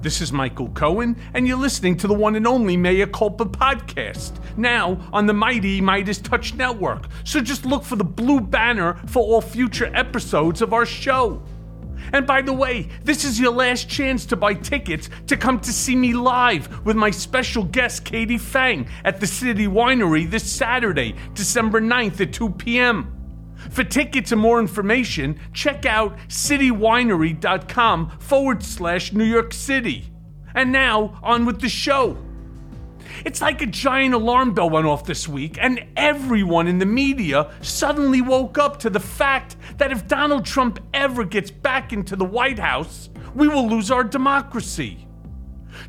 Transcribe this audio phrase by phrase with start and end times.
[0.00, 4.32] This is Michael Cohen, and you're listening to the one and only Mea Culpa podcast,
[4.56, 7.08] now on the mighty Midas Touch Network.
[7.24, 11.42] So just look for the blue banner for all future episodes of our show.
[12.12, 15.72] And by the way, this is your last chance to buy tickets to come to
[15.72, 21.14] see me live with my special guest, Katie Phang, at the City Winery this Saturday,
[21.34, 23.10] December 9th at 2 p.m.
[23.70, 30.10] For tickets and more information, check out citywinery.com forward slash New York City.
[30.54, 32.18] And now, on with the show.
[33.24, 37.52] It's like a giant alarm bell went off this week, and everyone in the media
[37.60, 42.24] suddenly woke up to the fact that if Donald Trump ever gets back into the
[42.24, 45.06] White House, we will lose our democracy.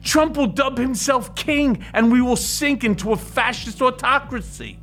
[0.03, 4.80] Trump will dub himself king, and we will sink into a fascist autocracy.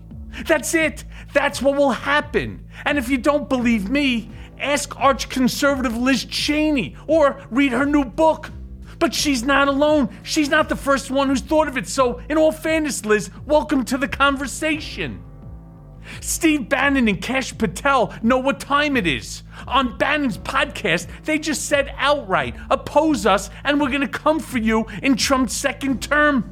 [0.46, 1.04] That's it.
[1.32, 2.66] That's what will happen.
[2.84, 8.04] And if you don't believe me, ask arch conservative Liz Cheney or read her new
[8.04, 8.50] book.
[9.02, 10.10] But she's not alone.
[10.22, 11.88] She's not the first one who's thought of it.
[11.88, 15.24] So, in all fairness, Liz, welcome to the conversation.
[16.20, 19.42] Steve Bannon and Kash Patel know what time it is.
[19.66, 24.86] On Bannon's podcast, they just said outright, oppose us, and we're gonna come for you
[25.02, 26.48] in Trump's second term.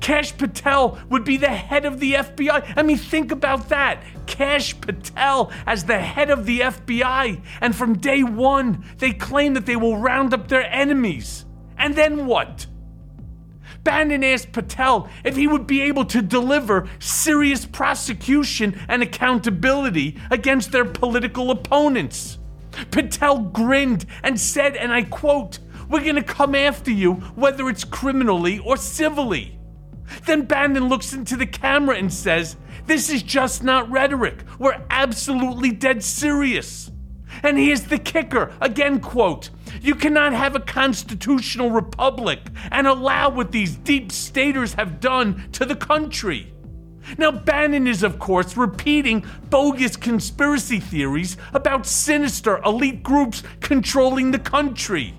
[0.00, 2.72] Kash Patel would be the head of the FBI.
[2.76, 4.02] I mean, think about that.
[4.26, 7.40] Kash Patel as the head of the FBI.
[7.60, 11.44] And from day one, they claim that they will round up their enemies.
[11.80, 12.66] And then what?
[13.82, 20.72] Bannon asked Patel if he would be able to deliver serious prosecution and accountability against
[20.72, 22.38] their political opponents.
[22.90, 25.58] Patel grinned and said, and I quote,
[25.88, 29.58] We're gonna come after you, whether it's criminally or civilly.
[30.26, 34.44] Then Bannon looks into the camera and says, This is just not rhetoric.
[34.58, 36.90] We're absolutely dead serious.
[37.42, 39.48] And here's the kicker again, quote,
[39.80, 45.64] You cannot have a constitutional republic and allow what these deep staters have done to
[45.64, 46.52] the country.
[47.18, 54.38] Now, Bannon is, of course, repeating bogus conspiracy theories about sinister elite groups controlling the
[54.38, 55.14] country,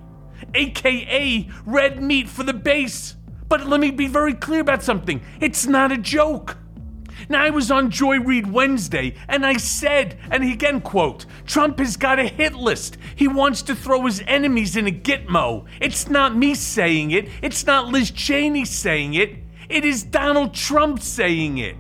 [0.54, 3.16] aka red meat for the base.
[3.50, 6.58] But let me be very clear about something it's not a joke.
[7.32, 11.96] Now, I was on Joy Reid Wednesday and I said, and again, quote, Trump has
[11.96, 12.98] got a hit list.
[13.16, 15.66] He wants to throw his enemies in a gitmo.
[15.80, 19.38] It's not me saying it, it's not Liz Cheney saying it,
[19.70, 21.78] it is Donald Trump saying it.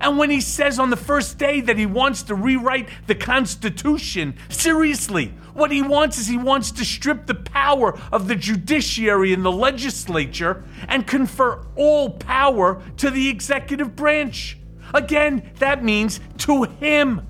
[0.00, 4.36] And when he says on the first day that he wants to rewrite the Constitution,
[4.50, 9.46] seriously, what he wants is he wants to strip the power of the judiciary and
[9.46, 14.58] the legislature and confer all power to the executive branch.
[14.94, 17.26] Again, that means to him.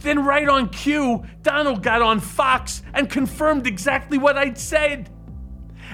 [0.00, 5.10] Then, right on cue, Donald got on Fox and confirmed exactly what I'd said.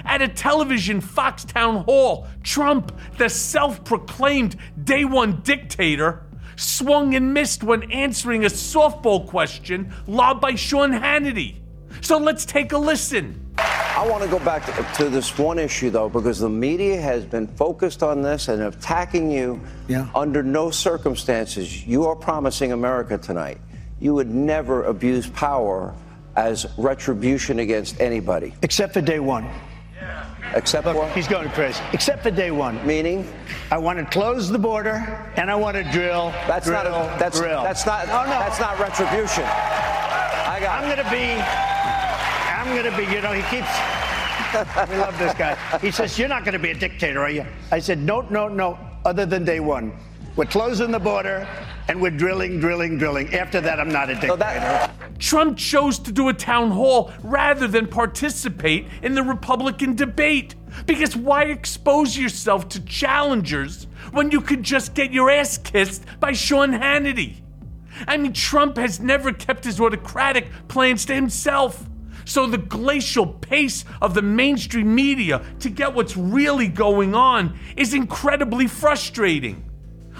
[0.05, 7.33] At a television Fox town hall, Trump, the self proclaimed day one dictator, swung and
[7.33, 11.57] missed when answering a softball question lobbed by Sean Hannity.
[12.01, 13.48] So let's take a listen.
[13.95, 17.25] I want to go back to, to this one issue, though, because the media has
[17.25, 19.59] been focused on this and attacking you.
[19.87, 20.07] Yeah.
[20.15, 23.59] Under no circumstances, you are promising America tonight
[23.99, 25.93] you would never abuse power
[26.35, 28.53] as retribution against anybody.
[28.61, 29.43] Except for day one.
[29.95, 30.25] Yeah.
[30.55, 31.09] Except Look, for?
[31.09, 31.81] he's going crazy.
[31.91, 32.85] Except for day one.
[32.87, 33.29] Meaning?
[33.71, 34.93] I want to close the border
[35.35, 36.31] and I want to drill.
[36.47, 37.63] That's drill, not a, that's drill.
[37.63, 38.29] that's not Oh, no.
[38.39, 39.43] that's not retribution.
[39.43, 41.78] I got I'm gonna be.
[42.69, 43.03] I'm gonna be.
[43.11, 43.71] You know, he keeps.
[44.91, 45.57] we love this guy.
[45.81, 48.77] He says, "You're not gonna be a dictator, are you?" I said, "No, no, no.
[49.05, 49.91] Other than day one,
[50.35, 51.47] we're closing the border
[51.87, 53.33] and we're drilling, drilling, drilling.
[53.33, 57.11] After that, I'm not a dictator." So that, Trump chose to do a town hall
[57.23, 60.53] rather than participate in the Republican debate.
[60.85, 66.33] Because why expose yourself to challengers when you could just get your ass kissed by
[66.33, 67.37] Sean Hannity?
[68.07, 71.88] I mean, Trump has never kept his autocratic plans to himself.
[72.29, 77.95] So the glacial pace of the mainstream media to get what's really going on is
[77.95, 79.67] incredibly frustrating.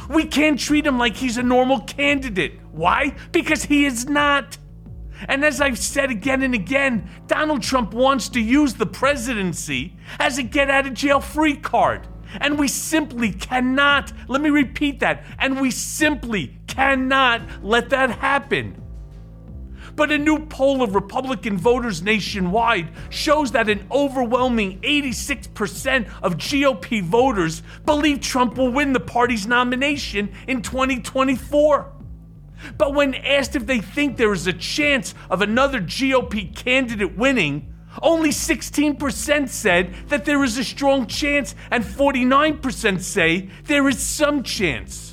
[0.09, 2.59] We can't treat him like he's a normal candidate.
[2.71, 3.15] Why?
[3.31, 4.57] Because he is not.
[5.27, 10.39] And as I've said again and again, Donald Trump wants to use the presidency as
[10.39, 12.07] a get out of jail free card.
[12.41, 18.81] And we simply cannot, let me repeat that, and we simply cannot let that happen.
[19.99, 27.03] But a new poll of Republican voters nationwide shows that an overwhelming 86% of GOP
[27.03, 31.91] voters believe Trump will win the party's nomination in 2024.
[32.77, 37.73] But when asked if they think there is a chance of another GOP candidate winning,
[38.01, 44.43] only 16% said that there is a strong chance, and 49% say there is some
[44.43, 45.08] chance.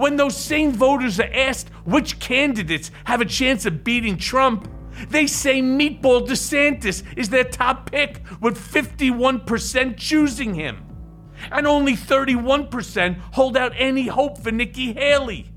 [0.00, 4.66] When those same voters are asked which candidates have a chance of beating Trump,
[5.10, 10.86] they say Meatball DeSantis is their top pick, with 51% choosing him.
[11.52, 15.50] And only 31% hold out any hope for Nikki Haley.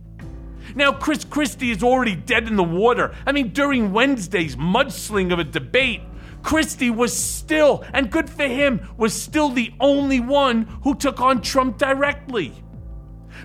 [0.75, 3.15] Now, Chris Christie is already dead in the water.
[3.25, 6.01] I mean, during Wednesday's mudsling of a debate,
[6.41, 11.41] Christie was still, and good for him, was still the only one who took on
[11.41, 12.61] Trump directly.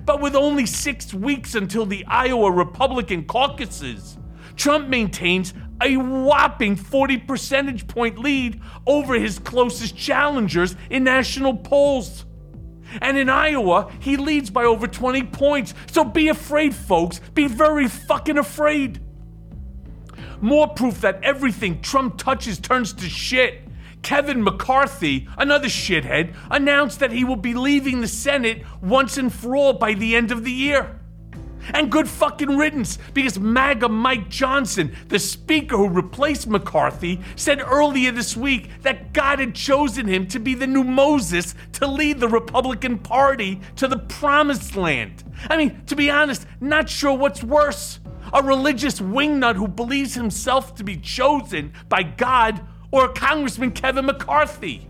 [0.04, 4.18] But with only six weeks until the Iowa Republican caucuses,
[4.56, 12.24] Trump maintains a whopping 40 percentage point lead over his closest challengers in national polls.
[13.00, 15.74] And in Iowa, he leads by over 20 points.
[15.90, 17.20] So be afraid, folks.
[17.34, 19.00] Be very fucking afraid.
[20.40, 23.67] More proof that everything Trump touches turns to shit.
[24.08, 29.54] Kevin McCarthy, another shithead, announced that he will be leaving the Senate once and for
[29.54, 30.98] all by the end of the year.
[31.74, 38.10] And good fucking riddance, because MAGA Mike Johnson, the speaker who replaced McCarthy, said earlier
[38.10, 42.28] this week that God had chosen him to be the new Moses to lead the
[42.28, 45.22] Republican Party to the promised land.
[45.50, 48.00] I mean, to be honest, not sure what's worse.
[48.32, 54.88] A religious wingnut who believes himself to be chosen by God, or Congressman Kevin McCarthy.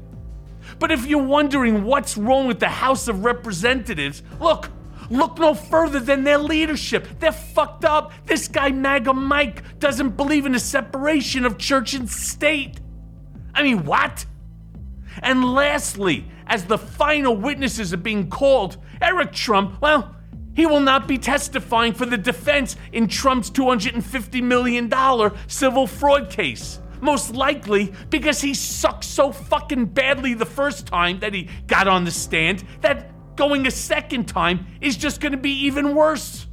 [0.78, 4.70] But if you're wondering what's wrong with the House of Representatives, look,
[5.10, 7.06] Look no further than their leadership.
[7.18, 8.12] They're fucked up.
[8.26, 12.80] This guy, MAGA Mike, doesn't believe in a separation of church and state.
[13.54, 14.26] I mean, what?
[15.22, 20.14] And lastly, as the final witnesses are being called, Eric Trump, well,
[20.54, 24.92] he will not be testifying for the defense in Trump's $250 million
[25.46, 26.80] civil fraud case.
[27.00, 32.04] Most likely because he sucked so fucking badly the first time that he got on
[32.04, 36.46] the stand that going a second time is just going to be even worse.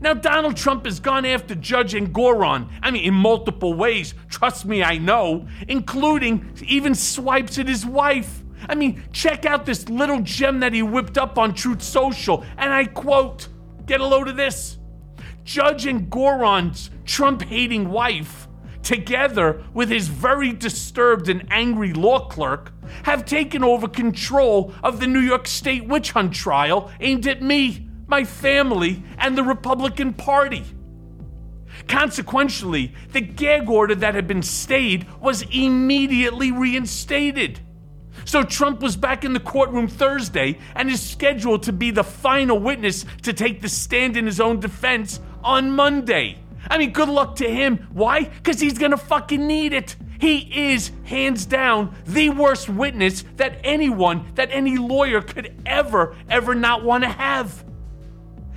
[0.00, 4.82] Now, Donald Trump has gone after Judge Engoron, I mean, in multiple ways, trust me,
[4.82, 8.44] I know, including even swipes at his wife.
[8.68, 12.72] I mean, check out this little gem that he whipped up on Truth Social, and
[12.72, 13.48] I quote,
[13.86, 14.78] get a load of this.
[15.44, 18.47] Judge Engoron's Trump hating wife
[18.88, 25.06] together with his very disturbed and angry law clerk, have taken over control of the
[25.06, 30.64] New York State witch hunt trial aimed at me, my family, and the Republican Party.
[31.86, 37.60] Consequentially, the gag order that had been stayed was immediately reinstated.
[38.24, 42.58] So Trump was back in the courtroom Thursday and is scheduled to be the final
[42.58, 46.38] witness to take the stand in his own defense on Monday.
[46.68, 47.88] I mean, good luck to him.
[47.92, 48.24] Why?
[48.24, 49.96] Because he's gonna fucking need it.
[50.20, 56.54] He is, hands down, the worst witness that anyone, that any lawyer could ever, ever
[56.54, 57.64] not want to have.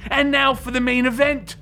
[0.09, 1.57] And now for the main event.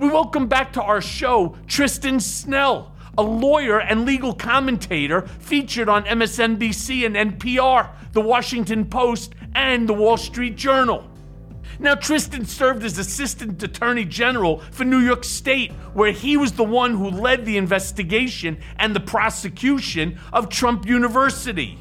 [0.00, 6.04] We welcome back to our show Tristan Snell, a lawyer and legal commentator featured on
[6.04, 11.09] MSNBC and NPR, The Washington Post, and The Wall Street Journal.
[11.80, 16.62] Now, Tristan served as Assistant Attorney General for New York State, where he was the
[16.62, 21.78] one who led the investigation and the prosecution of Trump University.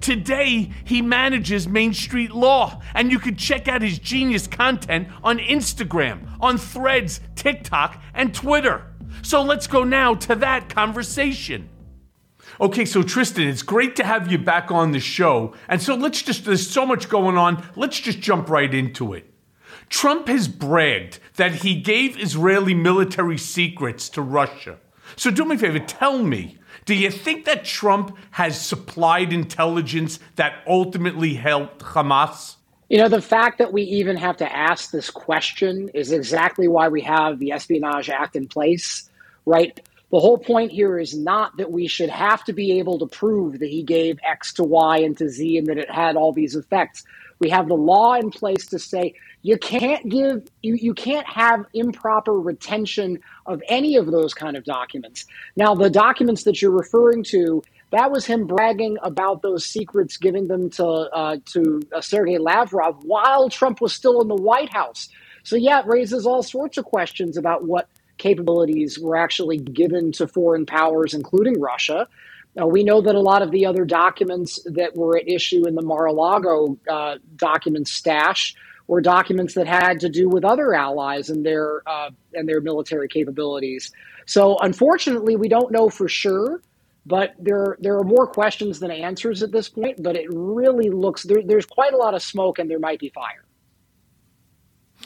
[0.00, 5.38] Today, he manages Main Street Law, and you can check out his genius content on
[5.38, 8.86] Instagram, on Threads, TikTok, and Twitter.
[9.22, 11.68] So let's go now to that conversation.
[12.60, 15.54] Okay, so Tristan, it's great to have you back on the show.
[15.66, 17.66] And so let's just, there's so much going on.
[17.74, 19.32] Let's just jump right into it.
[19.88, 24.76] Trump has bragged that he gave Israeli military secrets to Russia.
[25.16, 30.18] So do me a favor, tell me, do you think that Trump has supplied intelligence
[30.36, 32.56] that ultimately helped Hamas?
[32.90, 36.88] You know, the fact that we even have to ask this question is exactly why
[36.88, 39.08] we have the Espionage Act in place,
[39.46, 39.80] right?
[40.10, 43.60] The whole point here is not that we should have to be able to prove
[43.60, 46.56] that he gave X to Y and to Z and that it had all these
[46.56, 47.04] effects.
[47.38, 51.64] We have the law in place to say you can't give you, you can't have
[51.72, 55.26] improper retention of any of those kind of documents.
[55.56, 57.62] Now, the documents that you're referring to,
[57.92, 63.04] that was him bragging about those secrets, giving them to uh, to uh, Sergei Lavrov
[63.04, 65.08] while Trump was still in the White House.
[65.44, 67.88] So, yeah, it raises all sorts of questions about what
[68.20, 72.06] capabilities were actually given to foreign powers, including Russia.
[72.54, 75.74] Now, we know that a lot of the other documents that were at issue in
[75.74, 78.54] the Mar a Lago uh, document stash
[78.86, 83.08] were documents that had to do with other allies and their uh, and their military
[83.08, 83.92] capabilities.
[84.26, 86.60] So, unfortunately, we don't know for sure.
[87.06, 90.02] But there, there are more questions than answers at this point.
[90.02, 93.08] But it really looks there, there's quite a lot of smoke, and there might be
[93.08, 93.44] fire.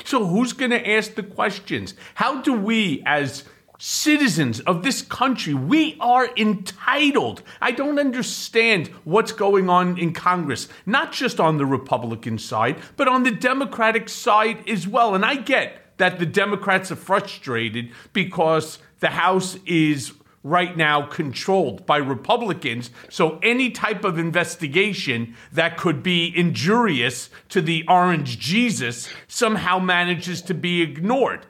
[0.04, 1.94] So, who's going to ask the questions?
[2.14, 3.44] How do we, as
[3.78, 7.42] citizens of this country, we are entitled.
[7.60, 13.08] I don't understand what's going on in Congress, not just on the Republican side, but
[13.08, 15.14] on the Democratic side as well.
[15.14, 20.12] And I get that the Democrats are frustrated because the House is
[20.44, 22.90] right now controlled by Republicans.
[23.08, 30.42] So any type of investigation that could be injurious to the orange Jesus somehow manages
[30.42, 31.46] to be ignored.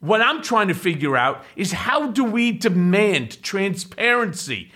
[0.00, 4.72] What I'm trying to figure out is how do we demand transparency?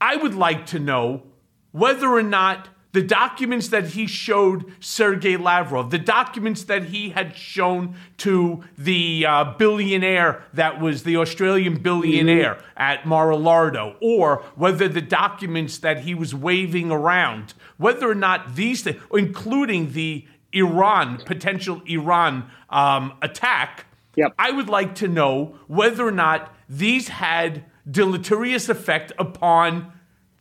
[0.00, 1.22] I would like to know
[1.70, 7.34] whether or not the documents that he showed Sergei Lavrov, the documents that he had
[7.34, 12.66] shown to the uh, billionaire that was the Australian billionaire mm-hmm.
[12.76, 18.82] at Mar-a-Lardo, or whether the documents that he was waving around, whether or not these
[18.82, 24.34] things, including the Iran, potential Iran um, attack, yep.
[24.38, 29.92] I would like to know whether or not these had deleterious effect upon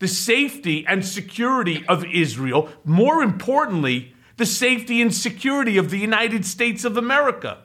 [0.01, 6.43] the safety and security of Israel, more importantly, the safety and security of the United
[6.43, 7.60] States of America.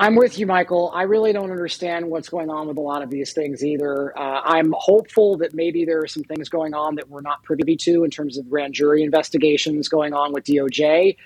[0.00, 0.90] I'm with you, Michael.
[0.92, 4.18] I really don't understand what's going on with a lot of these things either.
[4.18, 7.76] Uh, I'm hopeful that maybe there are some things going on that we're not privy
[7.76, 11.16] to in terms of grand jury investigations going on with DOJ.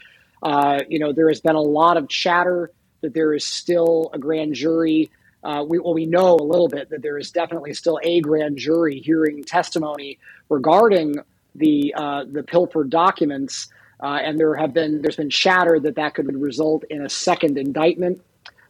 [0.43, 4.19] Uh, you know, there has been a lot of chatter that there is still a
[4.19, 5.11] grand jury
[5.45, 8.57] uh, we, well, we know a little bit that there is definitely still a grand
[8.57, 11.17] jury hearing testimony regarding
[11.55, 13.69] the uh, the pilfered documents,
[14.03, 17.59] uh, and there have been there's been chatter that that could result in a second
[17.59, 18.23] indictment,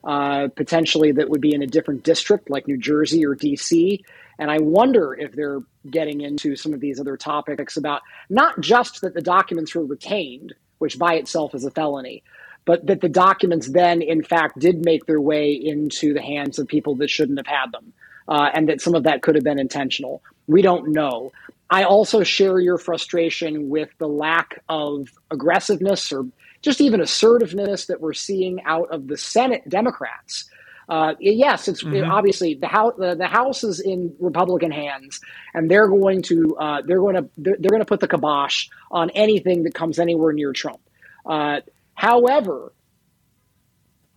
[0.02, 4.04] uh, potentially that would be in a different district like New Jersey or D.C.
[4.38, 9.00] And I wonder if they're getting into some of these other topics about not just
[9.02, 12.24] that the documents were retained, which by itself is a felony,
[12.64, 16.66] but that the documents then, in fact, did make their way into the hands of
[16.66, 17.92] people that shouldn't have had them,
[18.28, 20.22] uh, and that some of that could have been intentional.
[20.46, 21.32] We don't know.
[21.70, 26.26] I also share your frustration with the lack of aggressiveness or
[26.62, 30.48] just even assertiveness that we're seeing out of the Senate Democrats.
[30.88, 32.10] Uh, yes, it's mm-hmm.
[32.10, 32.92] obviously the house.
[32.98, 35.18] The, the, house is in Republican hands,
[35.54, 38.68] and they're going to uh, they're going to they're, they're, going to put the kibosh
[38.90, 40.80] on anything that comes anywhere near Trump.
[41.24, 41.60] Uh,
[41.94, 42.72] However,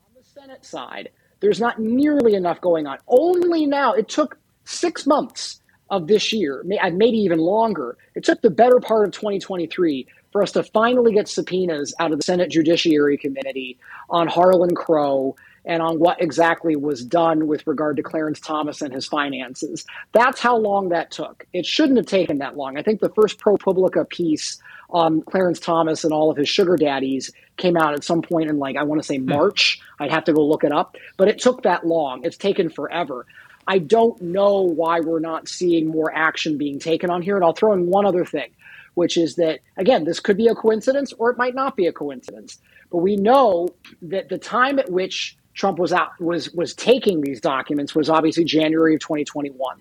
[0.03, 2.98] on the Senate side, there's not nearly enough going on.
[3.07, 7.98] Only now, it took six months of this year, uh, maybe even longer.
[8.15, 12.19] It took the better part of 2023 for us to finally get subpoenas out of
[12.19, 13.79] the Senate Judiciary Committee
[14.10, 15.36] on Harlan Crow
[15.67, 19.86] and on what exactly was done with regard to Clarence Thomas and his finances.
[20.13, 21.45] That's how long that took.
[21.51, 22.77] It shouldn't have taken that long.
[22.77, 24.59] I think the first ProPublica piece
[24.89, 28.57] on Clarence Thomas and all of his sugar daddies came out at some point in
[28.57, 29.29] like I want to say hmm.
[29.29, 29.79] March.
[30.00, 32.24] I'd have to go look it up, but it took that long.
[32.24, 33.25] It's taken forever.
[33.67, 37.36] I don't know why we're not seeing more action being taken on here.
[37.36, 38.51] And I'll throw in one other thing,
[38.93, 41.91] which is that again, this could be a coincidence or it might not be a
[41.91, 42.57] coincidence.
[42.89, 43.67] But we know
[44.03, 48.45] that the time at which Trump was out was was taking these documents was obviously
[48.45, 49.77] January of 2021.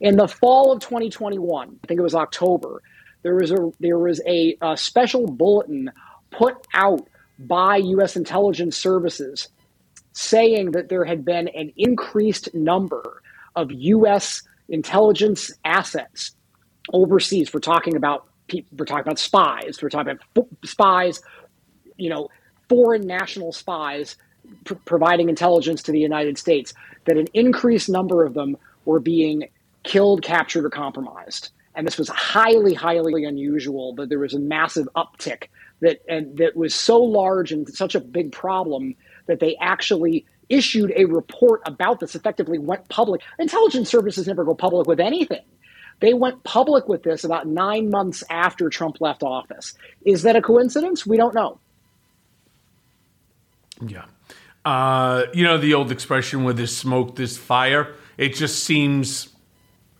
[0.00, 2.82] In the fall of 2021, I think it was October,
[3.22, 5.92] there was a there was a, a special bulletin
[6.30, 7.06] put out
[7.38, 8.16] by U.S.
[8.16, 9.48] intelligence services
[10.12, 13.22] saying that there had been an increased number
[13.56, 14.42] of U.S.
[14.70, 16.34] intelligence assets
[16.94, 17.52] overseas.
[17.52, 18.26] We're talking about
[18.72, 19.80] we're talking about spies.
[19.82, 21.20] We're talking about spies,
[21.98, 22.28] you know,
[22.70, 24.16] foreign national spies
[24.64, 26.74] pr- providing intelligence to the United States.
[27.06, 29.48] That an increased number of them were being
[29.82, 33.92] killed, captured, or compromised and this was highly, highly unusual.
[33.92, 35.44] But there was a massive uptick
[35.80, 38.94] that and that was so large and such a big problem
[39.26, 42.14] that they actually issued a report about this.
[42.14, 43.22] Effectively, went public.
[43.38, 45.44] Intelligence services never go public with anything.
[46.00, 49.74] They went public with this about nine months after Trump left office.
[50.04, 51.06] Is that a coincidence?
[51.06, 51.60] We don't know.
[53.86, 54.06] Yeah.
[54.64, 59.30] Uh, you know the old expression "where there's smoke, there's fire." It just seems,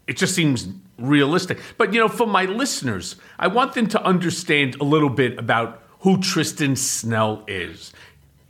[0.07, 1.59] it just seems realistic.
[1.79, 5.83] But you know, for my listeners, I want them to understand a little bit about
[6.01, 7.93] who Tristan Snell is.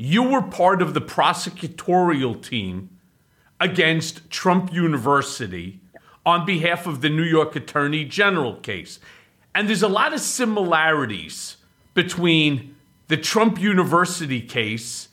[0.03, 2.89] you were part of the prosecutorial team
[3.61, 5.79] against Trump University
[6.25, 8.99] on behalf of the New York Attorney General case.
[9.55, 11.59] And there's a lot of similarities
[11.93, 12.75] between
[13.09, 15.09] the Trump University case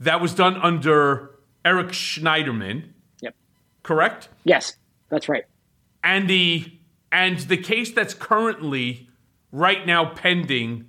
[0.00, 1.30] that was done under
[1.64, 3.34] Eric Schneiderman, Yep.
[3.82, 4.28] correct?
[4.44, 4.76] Yes,
[5.08, 5.44] that's right.
[6.02, 6.70] And the
[7.12, 9.08] and the case that's currently
[9.52, 10.88] right now pending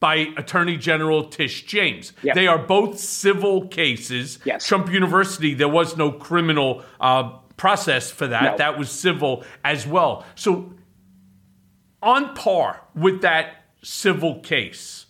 [0.00, 2.12] by Attorney General Tish James.
[2.22, 2.34] Yep.
[2.34, 4.38] They are both civil cases.
[4.44, 4.66] Yes.
[4.66, 8.42] Trump University, there was no criminal uh, process for that.
[8.42, 8.56] No.
[8.58, 10.26] That was civil as well.
[10.34, 10.74] So,
[12.02, 15.06] on par with that civil case,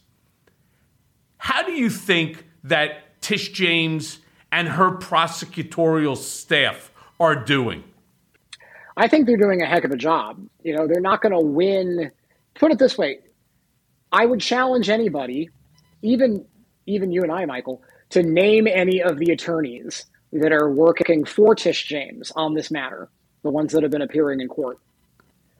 [1.39, 4.21] how do you think that Tish James
[4.53, 7.83] and her prosecutorial staff are doing?
[8.97, 10.47] I think they're doing a heck of a job.
[10.63, 12.13] You know, they're not going to win.
[12.55, 13.19] Put it this way,
[14.13, 15.51] I would challenge anybody,
[16.03, 16.45] even
[16.87, 21.57] even you and I, Michael, to name any of the attorneys that are working for
[21.57, 23.09] Tish James on this matter,
[23.43, 24.79] the ones that have been appearing in court.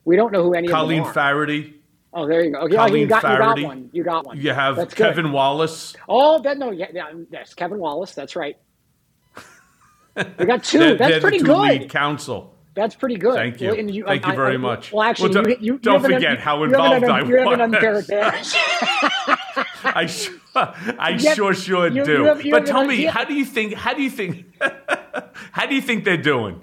[0.05, 1.15] We don't know who any Colleen of them are.
[1.15, 1.75] Faherty.
[2.17, 2.59] Oh, there you go.
[2.61, 3.91] Okay, oh, Colleen you got you got one.
[3.93, 4.41] You got one.
[4.41, 5.07] You have That's good.
[5.09, 5.95] Kevin Wallace.
[6.09, 8.15] Oh, that no, yeah, yeah, yes, Kevin Wallace.
[8.15, 8.57] That's right.
[10.39, 11.91] We got 2 They're- That's they're pretty two good.
[11.91, 12.55] counsel.
[12.75, 13.35] That's pretty good.
[13.35, 13.69] Thank you.
[13.69, 14.93] Well, and Thank you very I- much.
[14.93, 17.05] Well, actually, Well, you, don't- you, you don't have an forget how you an involved
[17.05, 17.61] un- I You have an was.
[17.75, 18.55] unfair advantage.
[19.85, 22.13] I sure, I You have- sure sure you- do.
[22.13, 23.75] you have- you but tell an me, how do you think?
[23.75, 24.47] How do you think?
[25.53, 26.63] how do you think they're doing?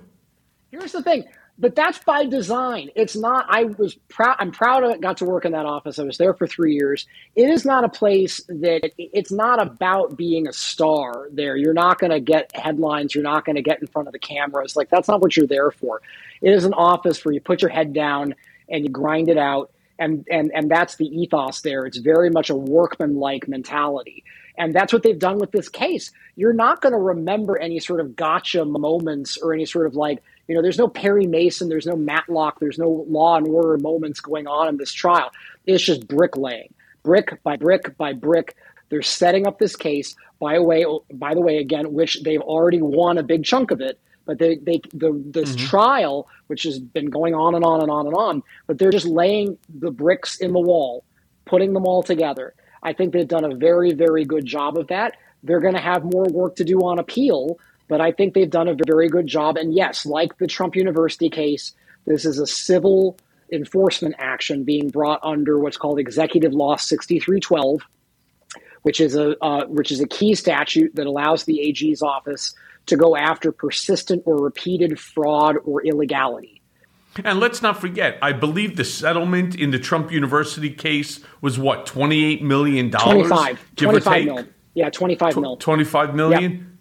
[0.71, 1.25] Here's the thing,
[1.59, 2.89] but that's by design.
[2.95, 3.45] It's not.
[3.47, 4.35] I was proud.
[4.39, 5.01] I'm proud of it.
[5.01, 5.99] Got to work in that office.
[5.99, 7.05] I was there for three years.
[7.35, 8.91] It is not a place that.
[8.97, 11.29] It's not about being a star.
[11.31, 13.13] There, you're not going to get headlines.
[13.13, 14.75] You're not going to get in front of the cameras.
[14.75, 16.01] Like that's not what you're there for.
[16.41, 18.35] It is an office where you put your head down
[18.67, 19.71] and you grind it out.
[19.99, 21.85] And, and and that's the ethos there.
[21.85, 24.23] It's very much a workman-like mentality.
[24.57, 26.11] And that's what they've done with this case.
[26.35, 30.21] You're not going to remember any sort of gotcha moments or any sort of like,
[30.47, 34.19] you know, there's no Perry Mason, there's no Matlock, there's no law and order moments
[34.19, 35.31] going on in this trial.
[35.65, 38.55] It's just bricklaying, brick by brick by brick.
[38.89, 40.15] They're setting up this case.
[40.39, 43.81] By the way, by the way, again, which they've already won a big chunk of
[43.81, 43.99] it.
[44.25, 45.65] But they, they the this mm-hmm.
[45.65, 49.05] trial, which has been going on and on and on and on, but they're just
[49.05, 51.03] laying the bricks in the wall,
[51.45, 52.53] putting them all together.
[52.83, 55.15] I think they've done a very, very good job of that.
[55.43, 58.67] They're going to have more work to do on appeal, but I think they've done
[58.67, 59.57] a very good job.
[59.57, 61.73] And yes, like the Trump University case,
[62.05, 63.17] this is a civil
[63.51, 67.81] enforcement action being brought under what's called Executive Law 6312,
[68.81, 72.53] which is a uh, which is a key statute that allows the AG's office
[72.87, 76.61] to go after persistent or repeated fraud or illegality.
[77.23, 81.85] And let's not forget, I believe the settlement in the Trump University case was what,
[81.85, 82.89] $28 million?
[82.89, 84.25] 25, give or 25 take?
[84.25, 84.45] mil.
[84.73, 85.57] Yeah, 25 mil.
[85.57, 86.72] 25 million?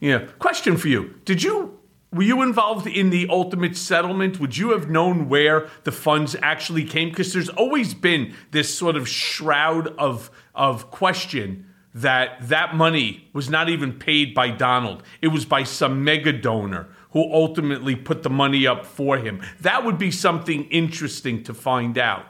[0.00, 0.26] Yeah.
[0.38, 1.14] Question for you.
[1.24, 1.78] Did you
[2.12, 4.40] were you involved in the ultimate settlement?
[4.40, 7.10] Would you have known where the funds actually came?
[7.10, 13.48] Because there's always been this sort of shroud of of question that that money was
[13.48, 15.02] not even paid by Donald.
[15.22, 19.40] It was by some mega donor who ultimately put the money up for him.
[19.60, 22.26] That would be something interesting to find out.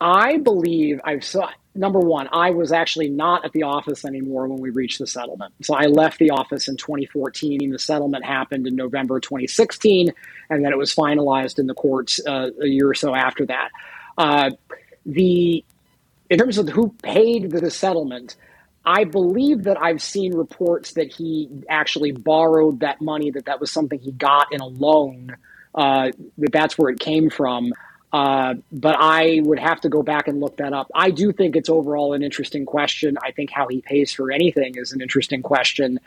[0.00, 4.60] I believe I've saw number one, I was actually not at the office anymore when
[4.60, 5.54] we reached the settlement.
[5.62, 7.70] So I left the office in 2014.
[7.70, 10.12] The settlement happened in November 2016,
[10.50, 13.70] and then it was finalized in the courts uh, a year or so after that.
[14.18, 14.50] Uh,
[15.06, 15.64] the
[16.30, 18.36] in terms of who paid the settlement,
[18.86, 23.70] I believe that I've seen reports that he actually borrowed that money, that that was
[23.70, 25.36] something he got in a loan,
[25.74, 27.72] uh, that that's where it came from.
[28.12, 30.90] Uh, but I would have to go back and look that up.
[30.94, 33.16] I do think it's overall an interesting question.
[33.22, 35.98] I think how he pays for anything is an interesting question.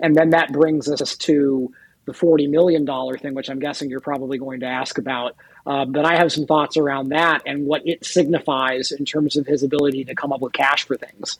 [0.00, 1.72] And then that brings us to
[2.04, 2.86] the $40 million
[3.18, 5.34] thing, which I'm guessing you're probably going to ask about.
[5.66, 9.46] Uh, but I have some thoughts around that and what it signifies in terms of
[9.46, 11.38] his ability to come up with cash for things.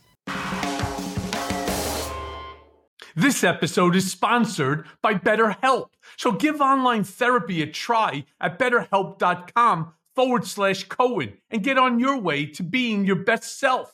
[3.15, 5.87] This episode is sponsored by BetterHelp.
[6.17, 12.17] So give online therapy a try at betterhelp.com forward slash Cohen and get on your
[12.17, 13.93] way to being your best self.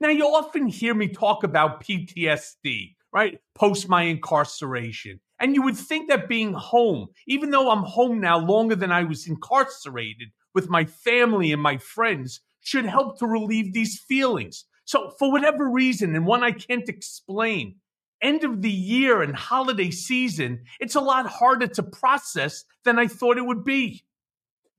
[0.00, 3.38] Now, you often hear me talk about PTSD, right?
[3.54, 5.20] Post my incarceration.
[5.40, 9.04] And you would think that being home, even though I'm home now longer than I
[9.04, 14.64] was incarcerated with my family and my friends, should help to relieve these feelings.
[14.84, 17.76] So, for whatever reason, and one I can't explain,
[18.20, 23.06] end of the year and holiday season, it's a lot harder to process than I
[23.06, 24.04] thought it would be.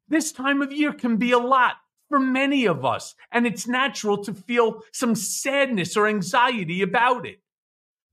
[0.07, 1.75] This time of year can be a lot
[2.09, 7.39] for many of us, and it's natural to feel some sadness or anxiety about it.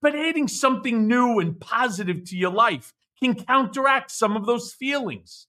[0.01, 5.47] But adding something new and positive to your life can counteract some of those feelings.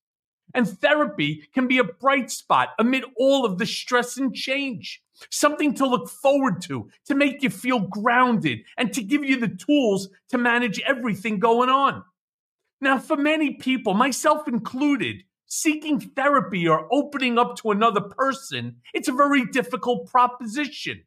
[0.54, 5.02] And therapy can be a bright spot amid all of the stress and change.
[5.32, 9.48] Something to look forward to, to make you feel grounded, and to give you the
[9.48, 12.04] tools to manage everything going on.
[12.82, 19.08] Now, for many people, myself included, seeking therapy or opening up to another person, it's
[19.08, 21.04] a very difficult proposition.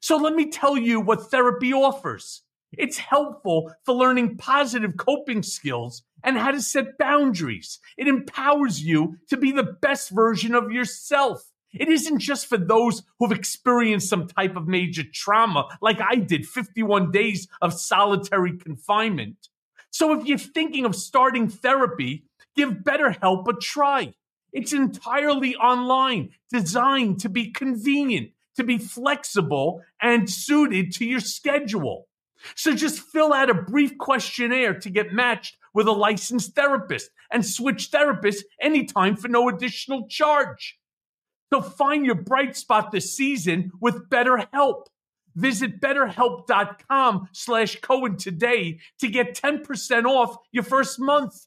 [0.00, 2.42] So let me tell you what therapy offers.
[2.72, 7.78] It's helpful for learning positive coping skills and how to set boundaries.
[7.98, 11.50] It empowers you to be the best version of yourself.
[11.72, 16.46] It isn't just for those who've experienced some type of major trauma, like I did
[16.46, 19.48] 51 days of solitary confinement.
[19.90, 22.24] So if you're thinking of starting therapy,
[22.56, 24.14] Give BetterHelp a try.
[24.52, 32.08] It's entirely online, designed to be convenient, to be flexible, and suited to your schedule.
[32.56, 37.44] So just fill out a brief questionnaire to get matched with a licensed therapist and
[37.46, 40.78] switch therapists anytime for no additional charge.
[41.52, 44.86] So find your bright spot this season with BetterHelp.
[45.36, 51.46] Visit betterhelp.com slash Cohen today to get 10% off your first month.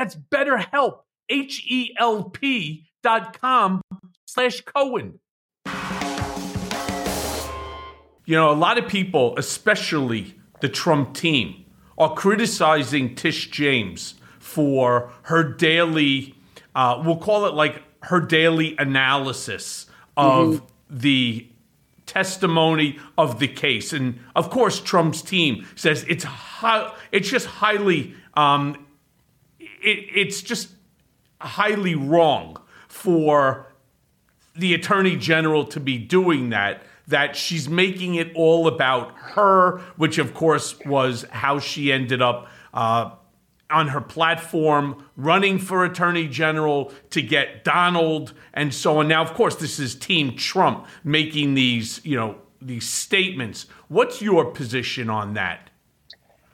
[0.00, 3.82] That's BetterHelp, H-E-L-P dot com
[4.26, 5.20] slash Cohen.
[8.24, 11.66] You know, a lot of people, especially the Trump team,
[11.98, 16.34] are criticizing Tish James for her daily,
[16.74, 19.84] uh, we'll call it like her daily analysis
[20.16, 20.96] of mm-hmm.
[20.96, 21.46] the
[22.06, 23.92] testimony of the case.
[23.92, 28.86] And of course, Trump's team says it's high, it's just highly um,
[29.82, 30.70] it, it's just
[31.40, 32.56] highly wrong
[32.88, 33.72] for
[34.54, 40.18] the attorney general to be doing that that she's making it all about her which
[40.18, 43.10] of course was how she ended up uh,
[43.70, 49.08] on her platform running for attorney general to get donald and so on.
[49.08, 53.66] Now of course this is team trump making these you know these statements.
[53.88, 55.70] What's your position on that?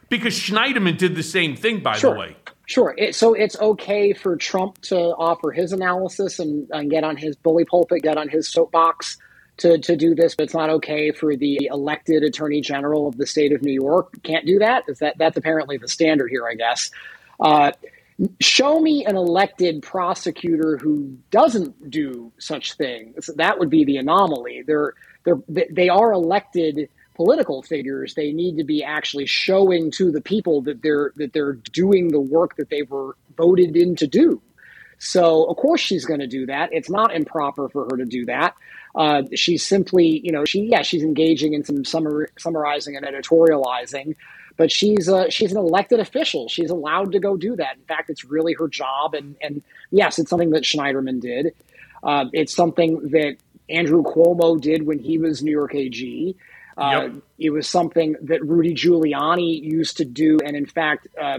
[0.09, 2.15] Because schneiderman did the same thing by sure.
[2.15, 2.37] the way
[2.67, 2.95] Sure.
[2.99, 7.37] It, so it's okay for Trump to offer his analysis and, and get on his
[7.37, 9.19] bully pulpit, get on his soapbox
[9.59, 13.27] to, to do this, but it's not okay for the elected attorney general of the
[13.27, 14.21] state of New York.
[14.25, 14.85] Can't do that.
[14.89, 16.91] Is that that's apparently the standard here, I guess.
[17.41, 17.73] Uh,
[18.41, 23.31] show me an elected prosecutor who doesn't do such things.
[23.37, 24.65] That would be the anomaly.
[24.67, 30.21] They're they're they are elected political figures, they need to be actually showing to the
[30.21, 34.41] people that they're that they're doing the work that they were voted in to do.
[34.99, 36.71] So of course she's going to do that.
[36.73, 38.55] It's not improper for her to do that.
[38.95, 44.17] Uh, she's simply, you know, she yeah, she's engaging in some summar, summarizing and editorializing,
[44.57, 46.49] but she's uh, she's an elected official.
[46.49, 47.77] She's allowed to go do that.
[47.77, 49.15] In fact, it's really her job.
[49.15, 51.55] And and yes, it's something that Schneiderman did.
[52.03, 53.37] Uh, it's something that
[53.69, 56.37] Andrew Cuomo did when he was New York AG.
[56.77, 57.23] Uh, yep.
[57.39, 61.39] It was something that Rudy Giuliani used to do, and in fact, uh,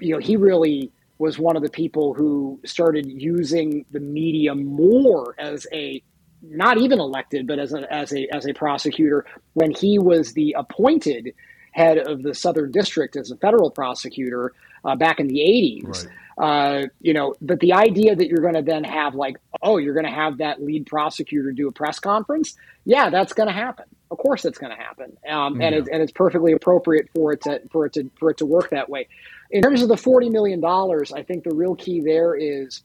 [0.00, 5.34] you know, he really was one of the people who started using the media more
[5.38, 6.02] as a
[6.42, 10.54] not even elected, but as a as a as a prosecutor when he was the
[10.58, 11.34] appointed
[11.72, 14.52] head of the Southern District as a federal prosecutor
[14.84, 16.06] uh, back in the 80s.
[16.06, 16.06] Right.
[16.38, 19.94] Uh, you know, but the idea that you're going to then have like, oh, you're
[19.94, 23.84] going to have that lead prosecutor do a press conference, yeah, that's going to happen.
[24.10, 25.68] Of course, that's going to happen, um, yeah.
[25.68, 28.46] and it's and it's perfectly appropriate for it to for it to for it to
[28.46, 29.08] work that way.
[29.50, 32.82] In terms of the forty million dollars, I think the real key there is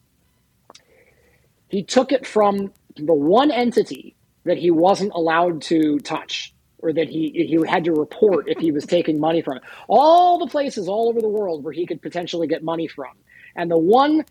[1.67, 7.10] he took it from the one entity that he wasn't allowed to touch or that
[7.10, 9.63] he he had to report if he was taking money from it.
[9.88, 13.12] All the places all over the world where he could potentially get money from.
[13.56, 14.26] And the one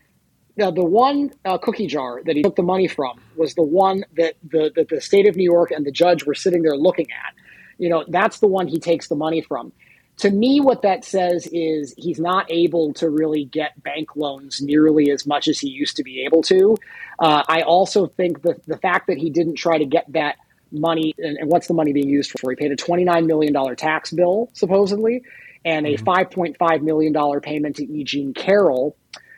[0.56, 4.36] the one uh, cookie jar that he took the money from was the one that
[4.42, 7.34] the that the state of New York and the judge were sitting there looking at.
[7.78, 9.72] You know, that's the one he takes the money from.
[10.18, 15.10] To me, what that says is he's not able to really get bank loans nearly
[15.10, 16.78] as much as he used to be able to.
[17.18, 20.36] Uh, I also think that the fact that he didn't try to get that
[20.72, 22.50] money and, and, what's the money being used for?
[22.50, 25.22] He paid a $29 million tax bill, supposedly,
[25.64, 26.08] and a mm-hmm.
[26.08, 28.04] $5.5 million payment to E.
[28.04, 28.96] Jean Carroll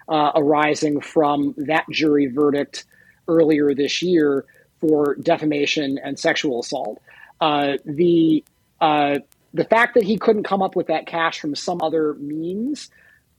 [0.09, 2.85] uh, arising from that jury verdict
[3.29, 4.45] earlier this year
[4.81, 7.01] for defamation and sexual assault.
[7.41, 8.45] Uh, the
[8.81, 9.19] uh,
[9.55, 12.91] the fact that he couldn't come up with that cash from some other means,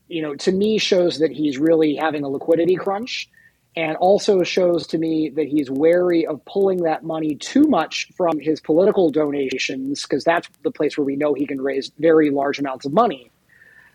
[0.08, 3.28] you know, to me shows that he's really having a liquidity crunch
[3.76, 8.40] and also shows to me that he's wary of pulling that money too much from
[8.40, 12.58] his political donations because that's the place where we know he can raise very large
[12.58, 13.30] amounts of money.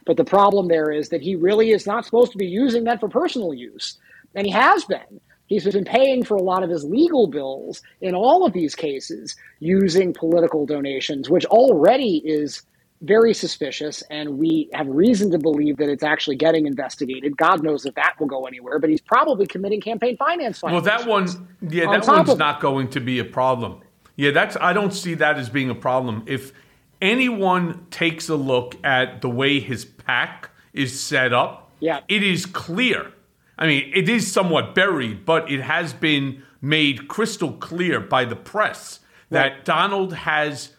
[0.06, 3.00] But the problem there is that he really is not supposed to be using that
[3.00, 3.98] for personal use,
[4.34, 5.20] and he has been.
[5.48, 9.36] He's been paying for a lot of his legal bills in all of these cases
[9.60, 12.64] using political donations, which already is
[13.02, 17.38] very suspicious, and we have reason to believe that it's actually getting investigated.
[17.38, 20.64] God knows if that will go anywhere, but he's probably committing campaign finance.
[20.64, 21.28] Well, that one,
[21.62, 23.82] yeah, that on one's not going to be a problem.
[24.16, 26.24] Yeah, that's I don't see that as being a problem.
[26.26, 26.54] If
[27.02, 32.00] anyone takes a look at the way his PAC is set up, yeah.
[32.08, 33.12] it is clear.
[33.58, 38.36] I mean, it is somewhat buried, but it has been made crystal clear by the
[38.36, 39.66] press that Right.
[39.66, 40.75] Donald has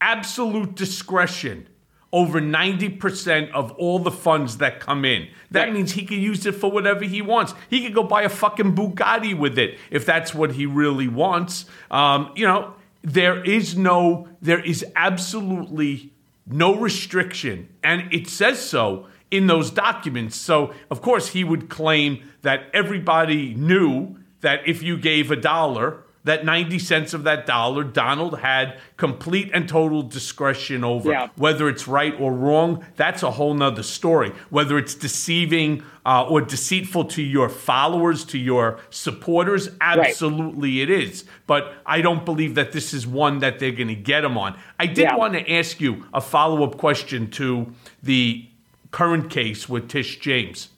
[0.00, 1.66] absolute discretion
[2.12, 5.28] over 90% of all the funds that come in.
[5.52, 5.72] That Right.
[5.72, 7.54] means he can use it for whatever he wants.
[7.68, 11.66] He could go buy a fucking Bugatti with it if that's what he really wants.
[11.90, 16.12] Um, you know, there is no, there is absolutely
[16.46, 20.34] no restriction, and it says so in those documents.
[20.36, 26.02] So, of course, he would claim that everybody knew that if you gave a dollar,
[26.24, 31.10] that 90 cents of that dollar, Donald had complete and total discretion over.
[31.10, 31.28] Yeah.
[31.36, 34.32] Whether it's right or wrong, that's a whole nother story.
[34.50, 41.24] Whether it's deceiving uh, or deceitful to your followers, to your supporters, absolutely it is.
[41.46, 44.58] But I don't believe that this is one that they're going to get him on.
[44.78, 45.16] I did Yeah.
[45.16, 48.44] want to ask you a follow up question to the
[48.90, 50.68] current case with Tish James.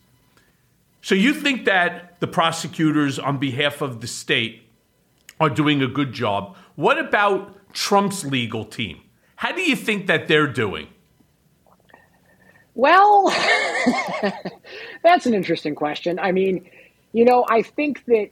[1.00, 4.62] So you think that the prosecutors, on behalf of the state,
[5.42, 6.57] are doing a good job?
[6.76, 9.00] What about Trump's legal team?
[9.37, 10.88] How do you think that they're doing?
[12.74, 13.28] Well,
[15.02, 16.18] that's an interesting question.
[16.18, 16.70] I mean,
[17.12, 18.31] you know, I think that,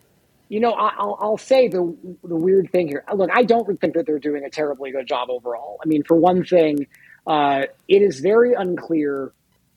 [0.48, 1.94] you know, I'll, I'll say the
[2.24, 3.04] the weird thing here.
[3.14, 5.78] Look, I don't think that they're doing a terribly good job overall.
[5.84, 6.86] I mean, for one thing,
[7.26, 9.32] uh, it is very unclear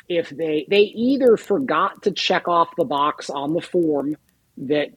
[0.07, 4.15] if they they either forgot to check off the box on the form
[4.57, 4.91] that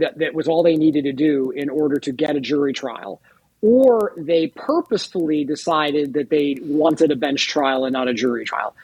[0.00, 3.20] that, that was all they needed to do in order to get a jury trial,
[3.60, 8.74] or they purposefully decided that they wanted a bench trial and not a jury trial.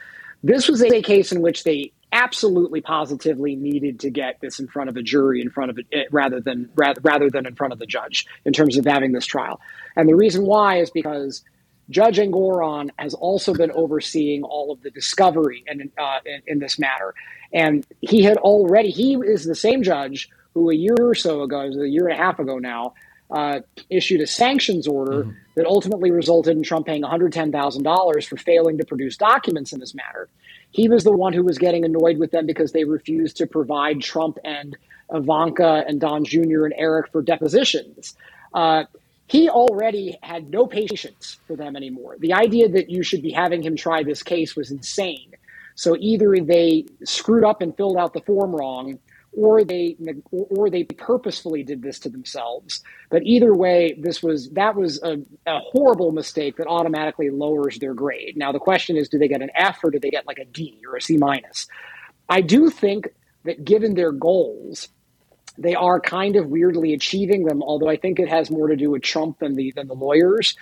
[0.42, 4.88] This was a case in which they absolutely positively needed to get this in front
[4.90, 7.78] of a jury in front of it rather than rather, rather than in front of
[7.78, 9.60] the judge in terms of having this trial.
[9.96, 11.44] And the reason why is because
[11.90, 16.78] Judge Engoron has also been overseeing all of the discovery in, uh, in, in this
[16.78, 17.14] matter.
[17.52, 21.60] And he had already, he is the same judge who a year or so ago,
[21.60, 22.94] it was a year and a half ago now,
[23.30, 28.84] uh, issued a sanctions order that ultimately resulted in Trump paying $110,000 for failing to
[28.84, 30.28] produce documents in this matter.
[30.72, 34.00] He was the one who was getting annoyed with them because they refused to provide
[34.00, 34.76] Trump and
[35.12, 36.64] Ivanka and Don Jr.
[36.64, 38.16] and Eric for depositions.
[38.52, 38.84] Uh,
[39.26, 42.16] he already had no patience for them anymore.
[42.18, 45.34] The idea that you should be having him try this case was insane.
[45.76, 48.98] So either they screwed up and filled out the form wrong,
[49.32, 49.96] or they
[50.32, 52.82] or they purposefully did this to themselves.
[53.10, 57.94] But either way, this was that was a, a horrible mistake that automatically lowers their
[57.94, 58.36] grade.
[58.36, 60.44] Now the question is, do they get an F or do they get like a
[60.44, 61.68] D or a C minus?
[62.28, 63.08] I do think
[63.44, 64.88] that given their goals,
[65.58, 67.62] they are kind of weirdly achieving them.
[67.62, 70.56] Although I think it has more to do with Trump than the than the lawyers.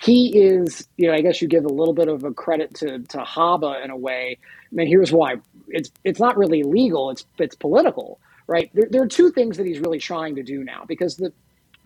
[0.00, 2.98] He is, you know, I guess you give a little bit of a credit to
[3.00, 4.38] to Habba in a way.
[4.40, 5.36] I mean, here's why:
[5.68, 8.70] it's it's not really legal; it's it's political, right?
[8.74, 11.32] There, there are two things that he's really trying to do now because the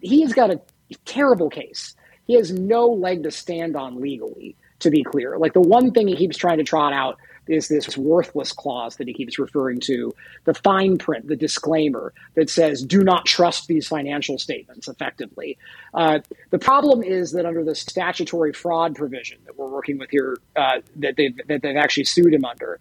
[0.00, 0.60] he's got a
[1.04, 1.94] terrible case.
[2.26, 4.56] He has no leg to stand on legally.
[4.80, 7.18] To be clear, like the one thing he keeps trying to trot out
[7.50, 12.50] is this worthless clause that he keeps referring to, the fine print, the disclaimer that
[12.50, 15.58] says, do not trust these financial statements effectively.
[15.94, 20.38] Uh, the problem is that under the statutory fraud provision that we're working with here,
[20.56, 22.80] uh, that, they've, that they've actually sued him under,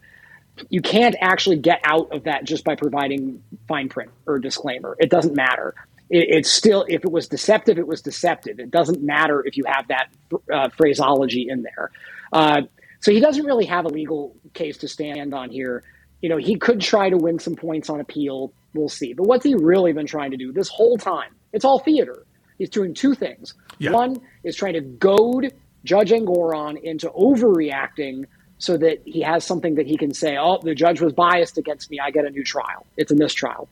[0.70, 4.96] you can't actually get out of that just by providing fine print or disclaimer.
[5.00, 5.76] It doesn't matter.
[6.10, 8.60] It, it's still, if it was deceptive, it was deceptive.
[8.60, 10.08] It doesn't matter if you have that
[10.52, 11.92] uh, phraseology in there.
[13.02, 15.84] So he doesn't really have a legal case to stand on here.
[16.22, 18.52] You know, he could try to win some points on appeal.
[18.74, 19.14] We'll see.
[19.14, 21.32] But what's he really been trying to do this whole time?
[21.54, 22.26] It's all theater.
[22.58, 23.54] He's doing two things.
[23.78, 23.92] Yeah.
[23.92, 28.26] One is trying to goad Judge Engoron into overreacting
[28.58, 31.92] so that he has something that he can say, oh, the judge was biased against
[31.92, 32.00] me.
[32.00, 32.86] I get a new trial.
[32.98, 33.70] It's a mistrial.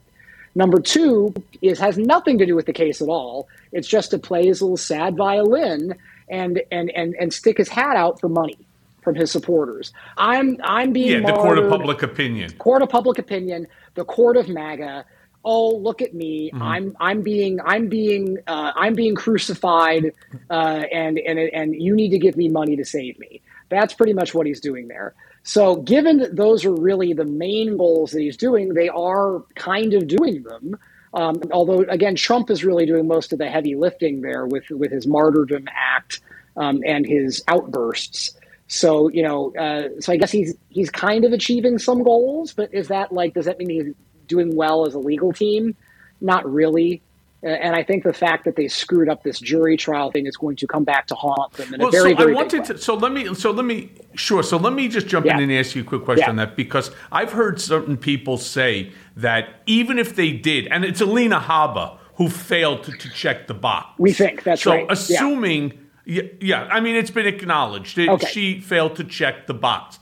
[0.53, 3.49] Number two is has nothing to do with the case at all.
[3.71, 5.95] It's just to play his little sad violin
[6.29, 8.64] and and and and stick his hat out for money
[9.05, 9.93] from his supporters.
[10.17, 12.51] I'm I'm being Yeah, the court of public opinion.
[12.57, 15.05] court of public opinion, the court of MAGA.
[15.45, 16.51] oh look at me.
[16.59, 20.11] I'm i'm being i'm being uh, i'm being crucified
[20.49, 23.41] uh, and and and you need to give me money to save me.
[23.69, 25.13] That's pretty much what he's doing there.
[25.43, 29.93] So given that those are really the main goals that he's doing they are kind
[29.93, 30.77] of doing them.
[31.13, 34.91] Um, although again trump is really doing most of the heavy lifting there with with
[34.91, 35.65] his martyrdom
[35.95, 36.19] act
[36.57, 38.21] um, and his outbursts
[38.67, 42.73] so you know uh, so i guess he's he's kind of achieving some goals but
[42.73, 43.93] is that like does that mean he's
[44.27, 45.75] doing well as a legal team?
[46.21, 47.01] Not really.
[47.43, 50.35] Uh, And I think the fact that they screwed up this jury trial thing is
[50.35, 52.65] going to come back to haunt them in Well, a very, so very I wanted
[52.65, 52.77] to.
[52.77, 53.33] So let me.
[53.35, 53.91] So let me.
[54.15, 54.41] Sure.
[54.41, 56.29] So let me just jump in and ask you a quick question Yeah.
[56.29, 61.01] on that because I've heard certain people say that even if they did, and it's
[61.01, 63.89] Alina Habba who failed to, to check the box.
[63.99, 64.85] We think, that's so right.
[64.85, 64.93] Yeah.
[64.93, 65.71] assuming.
[65.71, 65.77] Yeah.
[66.05, 66.67] Yeah.
[66.71, 68.27] I mean, it's been acknowledged that Okay.
[68.27, 69.99] she failed to check the box.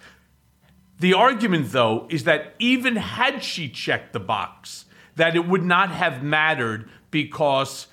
[1.00, 4.86] The argument, though, is that even had she checked the box,
[5.16, 7.88] that it would not have mattered because,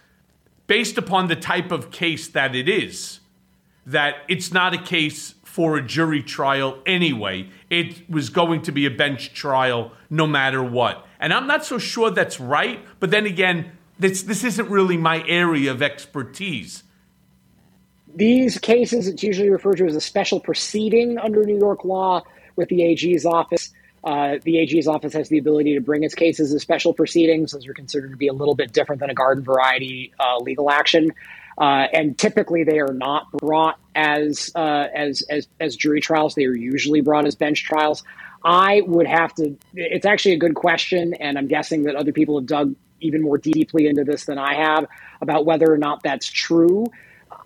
[0.66, 3.20] based upon the type of case that it is,
[3.86, 7.48] that it's not a case for a jury trial anyway.
[7.68, 11.04] It was going to be a bench trial no matter what.
[11.18, 15.24] And I'm not so sure that's right, but then again, this, this isn't really my
[15.26, 16.84] area of expertise.
[18.14, 22.22] These cases, it's usually referred to as a special proceeding under New York law
[22.56, 23.72] with the AG's office.
[24.02, 27.52] Uh, the AG's office has the ability to bring its cases as special proceedings.
[27.52, 30.70] Those are considered to be a little bit different than a garden variety uh, legal
[30.70, 31.12] action.
[31.58, 36.34] Uh, and typically, they are not brought as, uh, as as as jury trials.
[36.34, 38.02] They are usually brought as bench trials.
[38.42, 39.56] I would have to.
[39.74, 43.36] It's actually a good question, and I'm guessing that other people have dug even more
[43.36, 44.86] deeply into this than I have
[45.20, 46.86] about whether or not that's true.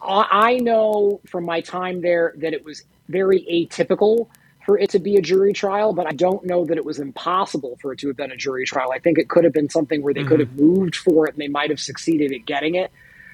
[0.05, 4.29] I I know from my time there that it was very atypical
[4.65, 7.77] for it to be a jury trial, but I don't know that it was impossible
[7.83, 8.93] for it to have been a jury trial.
[8.93, 11.41] I think it could have been something where they could have moved for it and
[11.41, 12.91] they might have succeeded at getting it.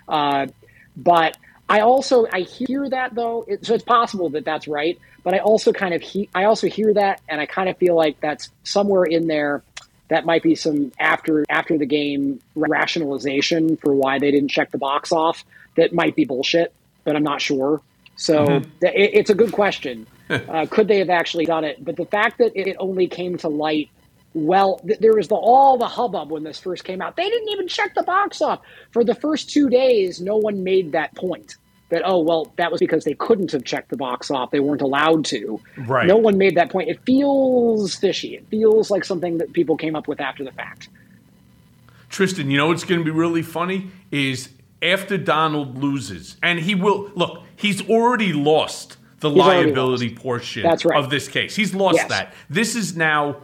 [0.08, 0.48] Uh,
[0.96, 1.36] but
[1.68, 4.98] I also I hear that though, it, so it's possible that that's right.
[5.22, 7.94] But I also kind of he, I also hear that, and I kind of feel
[7.94, 9.62] like that's somewhere in there.
[10.10, 14.78] That might be some after after the game rationalization for why they didn't check the
[14.78, 15.44] box off.
[15.76, 16.72] That might be bullshit,
[17.04, 17.80] but I'm not sure.
[18.16, 18.44] So
[18.80, 20.06] th- it, it's a good question.
[20.28, 21.82] uh, could they have actually done it?
[21.84, 23.88] But the fact that it only came to light
[24.34, 27.16] well, th- there was the all the hubbub when this first came out.
[27.16, 28.60] They didn't even check the box off
[28.92, 30.20] for the first two days.
[30.20, 31.56] No one made that point
[31.90, 34.50] that oh well that was because they couldn't have checked the box off.
[34.50, 35.60] They weren't allowed to.
[35.76, 36.06] Right.
[36.06, 36.88] No one made that point.
[36.88, 38.34] It feels fishy.
[38.36, 40.88] It feels like something that people came up with after the fact.
[42.08, 44.48] Tristan, you know what's going to be really funny is
[44.82, 50.22] after Donald loses, and he will look, he's already lost the He's liability lost.
[50.22, 50.86] portion right.
[50.96, 51.54] of this case.
[51.54, 52.08] He's lost Yes.
[52.08, 52.32] that.
[52.48, 53.36] This is now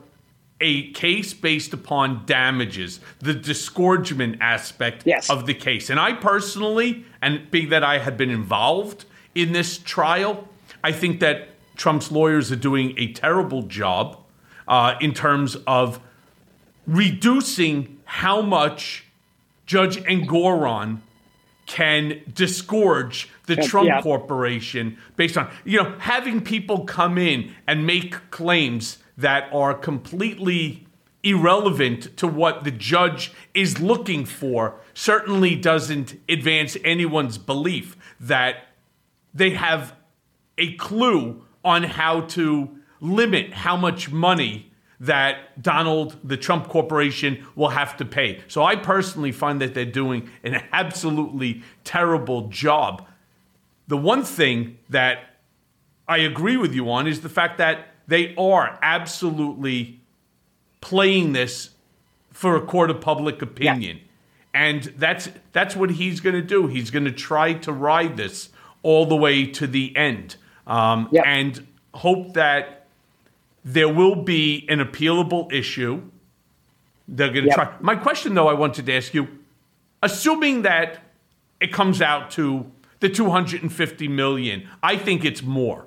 [0.61, 5.29] a case based upon damages, the disgorgement aspect Yes.
[5.29, 5.90] of the case.
[5.90, 10.49] And I personally, and being that I had been involved in this trial,
[10.83, 14.19] I think that Trump's lawyers are doing a terrible job
[14.66, 16.01] uh, in terms of
[16.87, 19.05] reducing how much
[19.66, 21.01] Judge Engoron
[21.66, 24.01] can disgorge the Trump yeah.
[24.01, 30.87] Corporation based on, you know, having people come in and make claims that are completely
[31.23, 38.69] irrelevant to what the judge is looking for certainly doesn't advance anyone's belief that
[39.35, 39.95] they have
[40.57, 47.69] a clue on how to limit how much money that Donald, the Trump Corporation, will
[47.69, 48.41] have to pay.
[48.49, 53.07] So I personally find that they're doing an absolutely terrible job.
[53.89, 55.19] The one thing that
[56.09, 60.01] I agree with you on is the fact that they are absolutely
[60.81, 61.71] playing this
[62.33, 64.01] for a court of public opinion.
[64.55, 66.66] And that's that's what he's going to do.
[66.66, 68.51] He's going to try to ride this
[68.83, 71.25] all the way to the end, um, Yep.
[71.27, 72.87] and hope that
[73.64, 76.03] there will be an appealable issue.
[77.09, 77.55] They're going to Yep.
[77.57, 77.73] try.
[77.81, 79.29] My question, though, I wanted to ask you:
[80.03, 81.03] assuming that
[81.61, 85.85] it comes out to the 250 million, I think it's more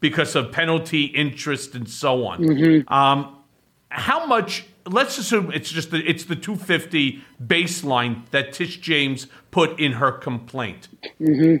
[0.00, 2.40] because of penalty, interest, and so on.
[2.40, 2.92] Mm-hmm.
[2.92, 3.36] Um,
[3.90, 4.64] how much?
[4.86, 10.10] Let's assume it's just the, it's the 250 baseline that Tish James put in her
[10.10, 10.88] complaint.
[11.20, 11.56] Mm-hmm.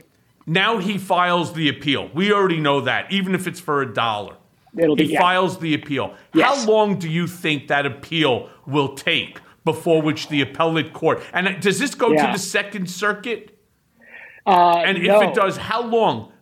[0.50, 2.08] Now he files the appeal.
[2.14, 4.36] We already know that, even if it's for a dollar.
[4.76, 5.20] It'll he be- yeah.
[5.20, 6.14] files the appeal.
[6.32, 6.46] Yes.
[6.64, 11.22] How long do you think that appeal will take before which the appellate court?
[11.32, 12.26] And does this go Yeah.
[12.26, 13.58] to the Second Circuit?
[14.46, 16.32] Uh, And if it does, how long?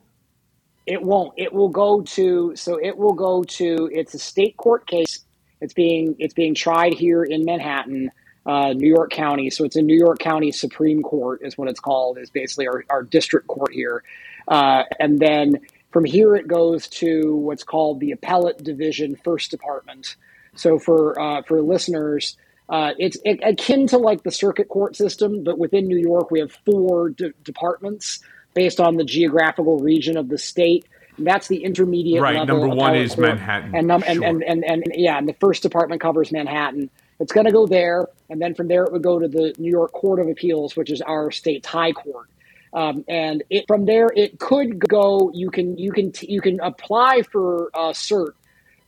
[0.94, 1.32] It won't.
[1.36, 5.14] It will go to so it will go to it's a state court case.
[5.62, 8.10] It's being it's being tried here in Manhattan.
[8.48, 9.50] uh, New York County.
[9.50, 12.84] So it's a New York County Supreme Court, is what it's called, is basically our,
[12.88, 14.02] our district court here.
[14.48, 15.60] Uh, and then
[15.92, 20.16] from here, it goes to what's called the Appellate Division First Department.
[20.54, 22.36] So for uh, for listeners,
[22.68, 26.52] uh, it's akin to like the circuit court system, but within New York, we have
[26.64, 28.20] four de- departments
[28.58, 30.84] based on the geographical region of the state.
[31.16, 32.34] And that's the intermediate right.
[32.34, 32.58] level.
[32.58, 33.28] Number one is court.
[33.28, 34.26] Manhattan, and, num- and, sure.
[34.26, 36.90] and, and, and, and yeah, and the first department covers Manhattan.
[37.20, 39.70] It's going to go there, and then from there it would go to the New
[39.70, 42.28] York Court of Appeals, which is our state's high court.
[42.72, 45.30] Um, and it, from there, it could go.
[45.32, 48.32] You can you can you can apply for uh, cert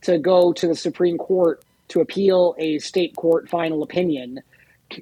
[0.01, 4.41] to go to the Supreme Court to appeal a state court final opinion,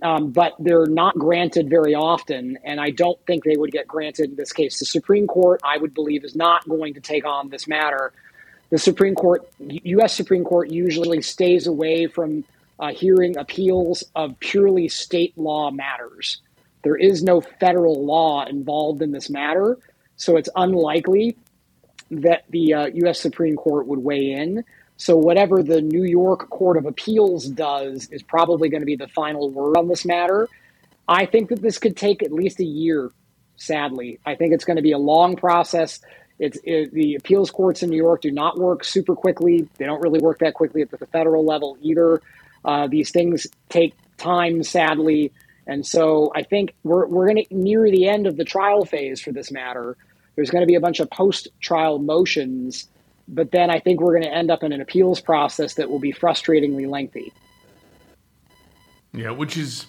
[0.01, 2.57] um, but they're not granted very often.
[2.63, 4.79] And I don't think they would get granted in this case.
[4.79, 8.13] The Supreme Court, I would believe, is not going to take on this matter.
[8.69, 10.13] The Supreme Court, U.S.
[10.13, 12.43] Supreme Court, usually stays away from
[12.79, 16.41] uh, hearing appeals of purely state law matters.
[16.83, 19.77] There is no federal law involved in this matter,
[20.15, 21.35] so it's unlikely
[22.11, 23.19] that the uh, U.S.
[23.19, 24.63] Supreme Court would weigh in.
[24.99, 29.07] So, whatever the New York Court of Appeals does is probably going to be the
[29.07, 30.49] final word on this matter.
[31.07, 33.09] I think that this could take at least a year,
[33.55, 34.19] sadly.
[34.25, 36.01] I think it's going to be a long process.
[36.37, 39.69] It's it, the appeals courts in New York do not work super quickly.
[39.77, 42.21] They don't really work that quickly at the federal level either.
[42.65, 45.31] Uh, these things take time, sadly.
[45.65, 49.21] And so I think we're, we're going to near the end of the trial phase
[49.21, 49.95] for this matter.
[50.35, 52.89] There's going to be a bunch of post trial motions,
[53.29, 55.99] but then I think we're going to end up in an appeals process that will
[55.99, 57.31] be frustratingly lengthy.
[59.13, 59.85] Yeah, which is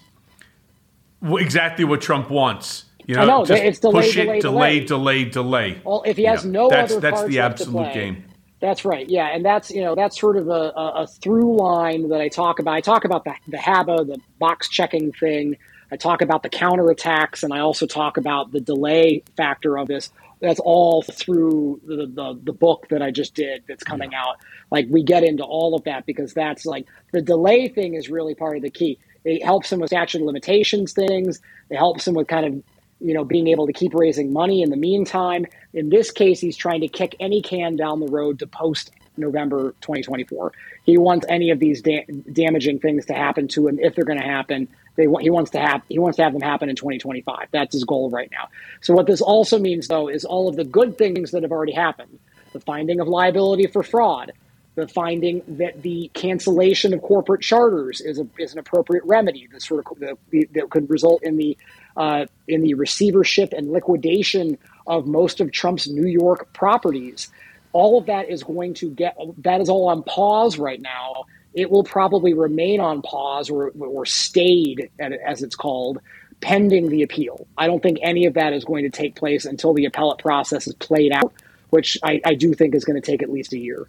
[1.23, 2.85] exactly what Trump wants.
[3.07, 5.25] You know, know, just it's delay, push delay, it, delay, delay.
[5.25, 5.83] delay, delay.
[5.85, 8.25] Well, if he has Yeah, no that's, other that's cards the absolute play, game.
[8.61, 9.09] That's right.
[9.09, 12.29] Yeah, and that's you know that's sort of a, a, a through line that I
[12.29, 12.75] talk about.
[12.75, 15.57] I talk about the the Habba, the box checking thing.
[15.91, 20.11] I talk about the counterattacks, and I also talk about the delay factor of this.
[20.41, 24.37] That's all through the, the, the book that I just did that's coming out.
[24.71, 28.35] Like we get into all of that because that's like the delay thing is really
[28.35, 28.99] part of the key.
[29.25, 31.41] It helps him with statute of limitations things.
[31.69, 32.63] It helps him with kind of
[33.01, 35.47] you know being able to keep raising money in the meantime.
[35.75, 39.75] In this case, he's trying to kick any can down the road to post November
[39.83, 40.53] 2024.
[40.85, 44.21] He wants any of these da- damaging things to happen to him if they're going
[44.21, 44.69] to happen.
[45.01, 47.49] They want he wants to have he wants to have them happen in 2025.
[47.53, 48.49] That's his goal right now.
[48.83, 51.73] So what this also means though is all of the good things that have already
[51.73, 52.19] happened.
[52.53, 54.33] The finding of liability for fraud,
[54.75, 59.63] the finding that the cancellation of corporate charters is a, is an appropriate remedy that
[59.63, 61.57] sort of the, that could result in the
[61.97, 67.31] uh, in the receivership and liquidation of most of Trump's New York properties.
[67.73, 71.25] All of that is going to get that is all on pause right now.
[71.55, 75.99] It will probably remain on pause or, or stayed, as it's called,
[76.41, 77.47] pending the appeal.
[77.59, 80.67] I don't think any of that is going to take place until the appellate process
[80.67, 81.33] is played out,
[81.71, 83.89] which I, I do think is going to take at least a year.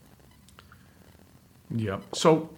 [1.74, 2.00] Yeah.
[2.14, 2.50] So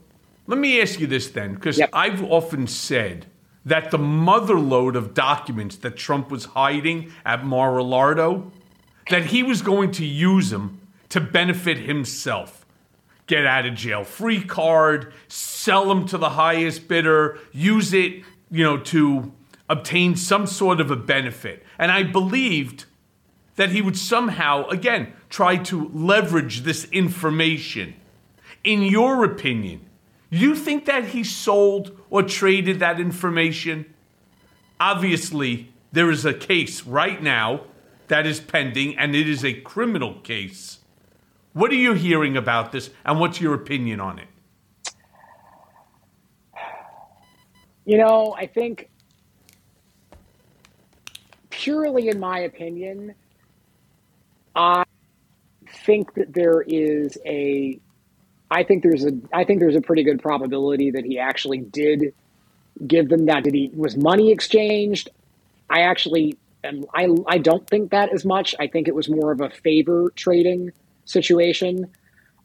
[0.48, 1.90] let me ask you this then, because Yep.
[1.94, 3.28] I've often said
[3.66, 8.52] that the motherload of documents that Trump was hiding at Mar-a-Lardo,
[9.10, 10.80] that he was going to use them
[11.10, 12.63] to benefit himself.
[13.26, 18.64] Get out of jail free card, sell them to the highest bidder, use it, you
[18.64, 19.32] know, to
[19.70, 21.64] obtain some sort of a benefit.
[21.80, 22.86] And I believed
[23.56, 27.96] that he would somehow, again, try to leverage this information.
[28.64, 29.86] In your opinion,
[30.30, 33.86] you think that he sold or traded that information?
[34.80, 37.66] Obviously, there is a case right now
[38.08, 40.80] that is pending, and it is a criminal case.
[41.54, 44.28] What are you hearing about this, and what's your opinion on it?
[47.86, 48.90] You know, I think
[51.52, 53.14] purely in my opinion,
[54.56, 54.84] I
[55.86, 57.80] think that there is a
[58.50, 62.14] I think there's a I think there's a pretty good probability that he actually did
[62.88, 63.44] give them that.
[63.44, 65.10] Did he was money exchanged?
[65.70, 68.56] I actually am I I don't think that as much.
[68.60, 70.72] I think it was more of a favor trading
[71.06, 71.88] situation.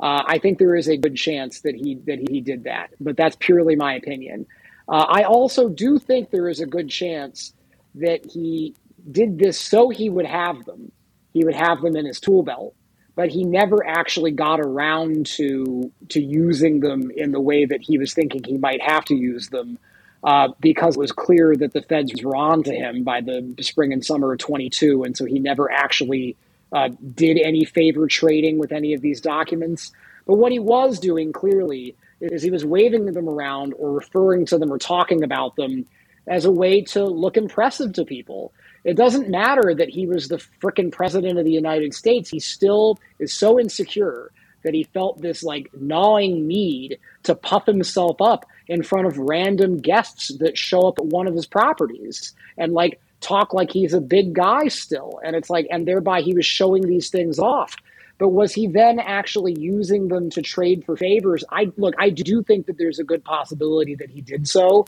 [0.01, 3.17] Uh, I think there is a good chance that he that he did that, but
[3.17, 4.47] that's purely my opinion.
[4.89, 7.53] Uh, I also do think there is a good chance
[7.97, 8.75] that he
[9.11, 10.93] did this so he would have them.
[11.33, 12.75] He would have them in his tool belt,
[13.17, 17.99] but he never actually got around to to using them in the way that he
[17.99, 19.79] was thinking he might have to use them.
[20.25, 23.93] Uh, because it was clear that the feds were on to him by the spring
[23.93, 26.37] and summer of 22, and so he never actually
[26.73, 29.93] uh, did any favor trading with any of these documents.
[30.27, 34.59] But what he was doing clearly is he was waving them around or referring to
[34.59, 35.87] them or talking about them
[36.27, 38.53] as a way to look impressive to people.
[38.85, 42.31] It doesn't matter that he was the frickin' president of the United States.
[42.31, 44.31] He still is so insecure
[44.65, 49.79] that he felt this like gnawing need to puff himself up in front of random
[49.79, 54.01] guests that show up at one of his properties and like talk like he's a
[54.01, 55.21] big guy still.
[55.25, 57.75] And it's like, and thereby he was showing these things off.
[58.19, 61.45] But was he then actually using them to trade for favors?
[61.51, 64.87] I look, I do think that there's a good possibility that he did so.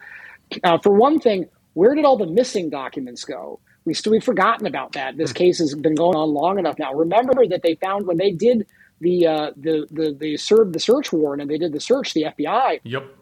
[0.64, 3.60] Uh, for one thing, where did all the missing documents go?
[3.84, 5.16] We still we've forgotten about that.
[5.16, 6.92] This case has been going on long enough now.
[6.92, 8.66] Remember that they found when they did
[9.00, 12.24] the uh, the the they served the search warrant and they did the search, the
[12.24, 12.80] FBI.
[12.82, 13.16] Yep.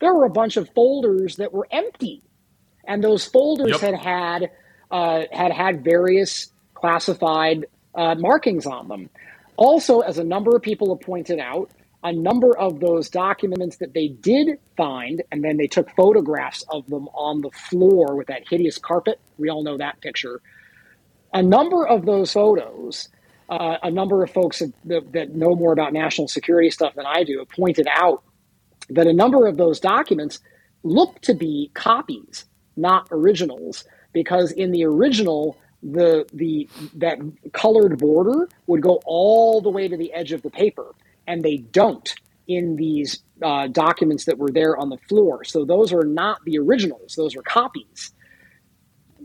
[0.00, 2.22] There were a bunch of folders that were empty,
[2.88, 3.80] and those folders Yep.
[3.80, 4.50] had had
[4.90, 9.10] uh, had had various classified uh, markings on them.
[9.56, 11.70] Also, as a number of people have pointed out,
[12.04, 16.86] a number of those documents that they did find, and then they took photographs of
[16.86, 19.20] them on the floor with that hideous carpet.
[19.36, 20.40] We all know that picture.
[21.34, 23.08] A number of those photos,
[23.50, 27.04] uh, a number of folks have, that, that know more about national security stuff than
[27.04, 28.22] I do have pointed out
[28.90, 30.38] that a number of those documents
[30.84, 32.44] look to be copies,
[32.78, 37.18] not originals, because in the original, the the that
[37.52, 40.94] colored border would go all the way to the edge of the paper,
[41.26, 42.14] and they don't
[42.48, 45.44] in these uh, documents that were there on the floor.
[45.44, 48.12] So those are not the originals; those are copies.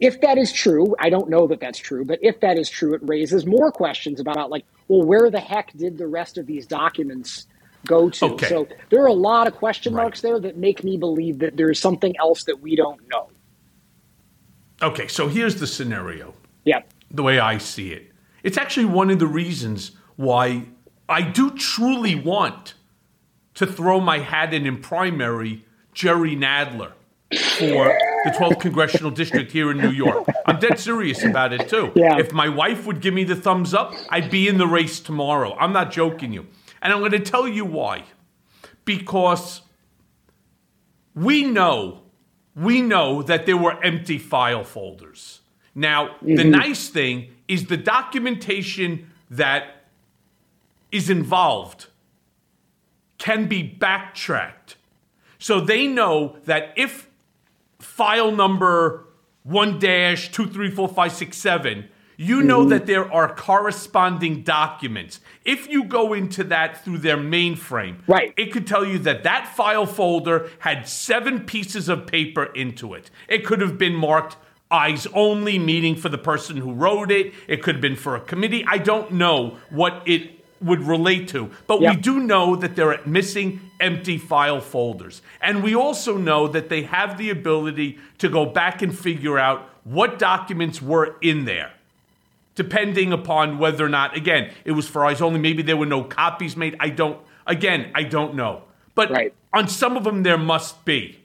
[0.02, 2.96] If that is true, I don't know that that's true, but if that is true,
[2.96, 6.68] it raises more questions about like, well, where the heck did the rest of these
[6.68, 7.48] documents
[7.88, 8.26] go to?
[8.34, 8.48] Okay.
[8.48, 10.04] So there are a lot of question Right.
[10.04, 13.30] marks there that make me believe that there's something else that we don't know.
[14.84, 16.34] Okay, so here's the scenario.
[16.66, 16.82] Yeah.
[17.12, 18.12] the way I see it.
[18.44, 20.66] It's actually one of the reasons why
[21.10, 22.74] I do truly want
[23.56, 26.94] to throw my hat in in primary Jerry Nadler
[27.32, 30.28] for the 12th congressional district here in New York.
[30.46, 31.92] I'm dead serious about it too.
[31.96, 32.18] Yeah.
[32.18, 35.56] If my wife would give me the thumbs up, I'd be in the race tomorrow.
[35.60, 36.48] I'm not joking you.
[36.82, 38.06] And I'm going to tell you why.
[38.86, 39.62] Because
[41.16, 42.03] we know
[42.56, 45.42] we know that there were empty file folders.
[45.76, 46.52] Now, the mm-hmm.
[46.52, 49.86] nice thing is the documentation that
[50.92, 51.88] is involved
[53.18, 54.76] can be backtracked.
[55.40, 57.10] So they know that if
[57.80, 59.06] file number
[59.44, 61.88] 1 dash 2345667,
[62.24, 62.70] you know mm-hmm.
[62.70, 65.20] that there are corresponding documents.
[65.44, 68.34] If you go into that through their mainframe, Right.
[68.38, 73.12] it could tell you that that file folder had seven pieces of paper into it.
[73.28, 74.38] It could have been marked
[74.72, 77.34] eyes only, meaning for the person who wrote it.
[77.48, 78.66] It could have been for a committee.
[78.68, 83.06] I don't know what it would relate to, but we do know that there are
[83.06, 85.22] missing empty file folders.
[85.42, 89.70] And we also know that they have the ability to go back and figure out
[89.84, 91.74] what documents were in there
[92.56, 95.40] depending upon whether or not again it was for eyes only.
[95.40, 96.76] Maybe there were no copies made.
[96.80, 98.64] I don't again i don't know.
[98.96, 99.34] But Right.
[99.52, 101.20] on some of them there must be.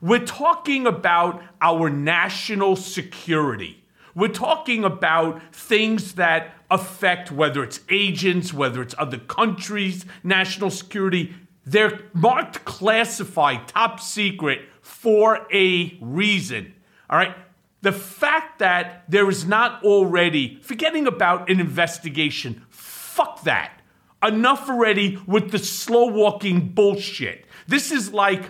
[0.00, 3.82] We're talking about our national security.
[4.14, 11.34] We're talking about things that affect whether it's agents whether it's other countries national security.
[11.66, 16.74] They're marked classified top secret for a reason.
[17.10, 17.34] All right
[17.84, 23.82] the fact that there is not already, forgetting about an investigation, fuck that.
[24.26, 27.44] Enough already with the slow walking bullshit.
[27.68, 28.44] This is like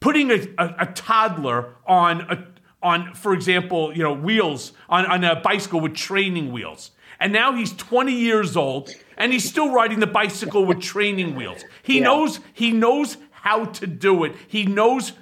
[0.00, 2.46] putting a, a, a toddler on a
[2.82, 6.90] on, for example, you know, wheels on, on a bicycle with training wheels.
[7.18, 11.64] And now he's 20 years old and he's still riding the bicycle with training wheels.
[11.82, 12.04] He Yeah.
[12.04, 14.34] knows he knows how to do it.
[14.48, 15.12] He knows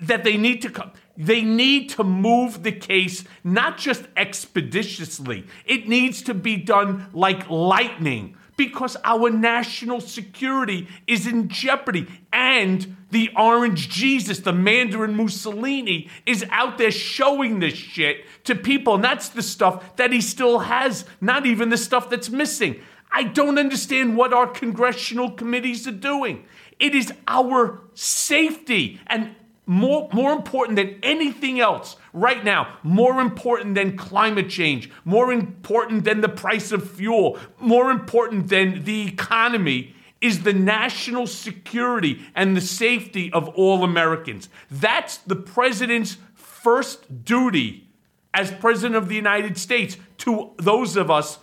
[0.00, 5.46] that they need to come they need to move the case not just expeditiously.
[5.66, 12.06] It needs to be done like lightning because our national security is in jeopardy.
[12.32, 18.96] And the orange jesus the mandarin mussolini is out there showing this shit to people.
[18.96, 22.80] And that's the stuff that he still has not even the stuff that's missing.
[23.10, 26.44] I don't understand what our congressional committees are doing.
[26.78, 29.34] It is our safety and
[29.70, 36.02] more, more important than anything else right now, more important than climate change, more important
[36.02, 42.56] than the price of fuel, more important than the economy is the national security and
[42.56, 44.48] the safety of all Americans.
[44.72, 47.86] That's the president's first duty
[48.34, 51.38] as president of the United States to those of us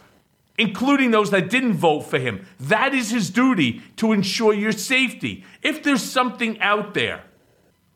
[0.60, 2.44] including those that didn't vote for him.
[2.60, 5.46] That is his duty to ensure your safety.
[5.62, 7.24] If there's something out there,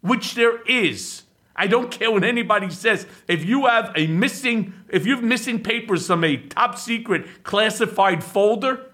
[0.02, 1.24] which there is,
[1.56, 3.06] I don't care what anybody says.
[3.28, 8.24] If you have a missing, if you have missing papers from a top secret classified
[8.24, 8.92] folder,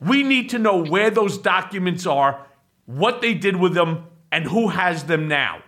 [0.00, 2.46] we need to know where those documents are,
[2.86, 5.62] what they did with them, and who has them now.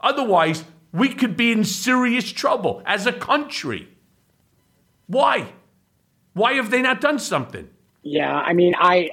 [0.00, 3.88] Otherwise, we could be in serious trouble as a country.
[5.06, 5.52] Why?
[6.34, 7.68] Why have they not done something?
[8.02, 9.10] Yeah, I mean, I,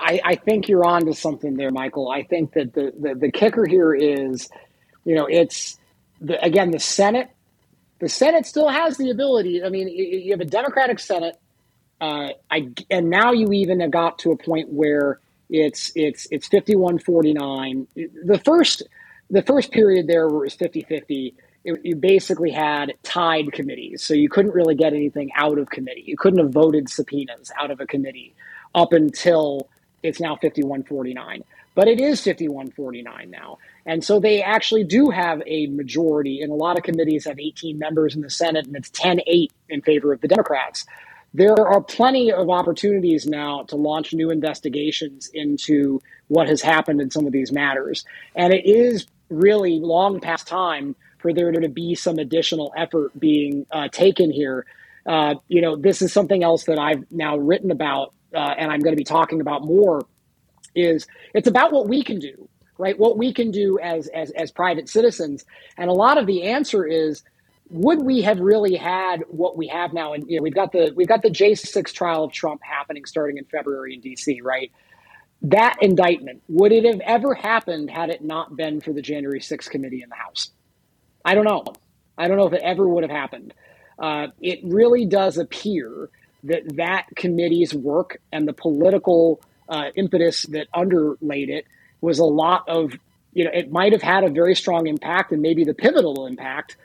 [0.00, 2.10] I, I think you're on to something there, Michael.
[2.10, 4.48] I think that the, the, the kicker here is,
[5.04, 5.78] you know, it's
[6.20, 7.30] the, again the Senate.
[8.00, 9.62] The Senate still has the ability.
[9.62, 11.38] I mean, you, have a Democratic Senate,
[12.00, 15.20] uh, I, and now you even got to a point where
[15.50, 17.86] it's it's it's 51-49.
[18.24, 18.84] The first
[19.28, 21.34] the first period there was 50-50
[21.64, 24.02] it, you basically had tied committees.
[24.02, 26.04] So you couldn't really get anything out of committee.
[26.06, 28.34] You couldn't have voted subpoenas out of a committee
[28.74, 29.68] up until
[30.02, 31.44] it's now 5149.
[31.74, 33.58] But it is 5149 now.
[33.86, 37.78] And so they actually do have a majority, and a lot of committees have 18
[37.78, 40.84] members in the Senate, and it's 10 8 in favor of the Democrats.
[41.32, 47.10] There are plenty of opportunities now to launch new investigations into what has happened in
[47.10, 48.04] some of these matters.
[48.34, 53.66] And it is really long past time for there to be some additional effort being
[53.70, 54.66] uh, taken here.
[55.06, 58.80] Uh, you know, this is something else that I've now written about, uh, and I'm
[58.80, 60.06] going to be talking about more.
[60.74, 62.98] Is it's about what we can do, right?
[62.98, 65.44] What we can do as as as private citizens,
[65.76, 67.22] and a lot of the answer is
[67.70, 70.12] would we have really had what we have now?
[70.12, 73.38] And you know, we've got the we've got the J6 trial of Trump happening starting
[73.38, 74.70] in February in DC, right?
[75.42, 79.70] That indictment would it have ever happened had it not been for the January 6th
[79.70, 80.50] committee in the House?
[81.24, 81.64] I don't know.
[82.18, 83.54] I don't know if it ever would have happened.
[83.98, 86.10] Uh, it really does appear
[86.44, 91.66] that that committee's work and the political uh, impetus that underlaid it
[92.00, 92.92] was a lot of,
[93.32, 96.76] you know, it might have had a very strong impact and maybe the pivotal impact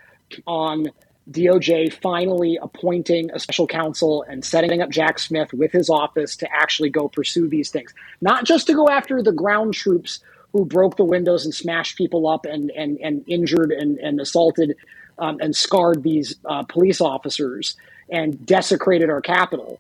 [0.45, 0.87] on
[1.31, 6.51] DOJ finally appointing a special counsel and setting up Jack Smith with his office to
[6.53, 7.93] actually go pursue these things.
[8.21, 10.19] Not just to go after the ground troops
[10.53, 14.75] who broke the windows and smashed people up and and, and injured and, and assaulted
[15.17, 17.75] um, and scarred these uh, police officers
[18.09, 19.79] and desecrated our capital.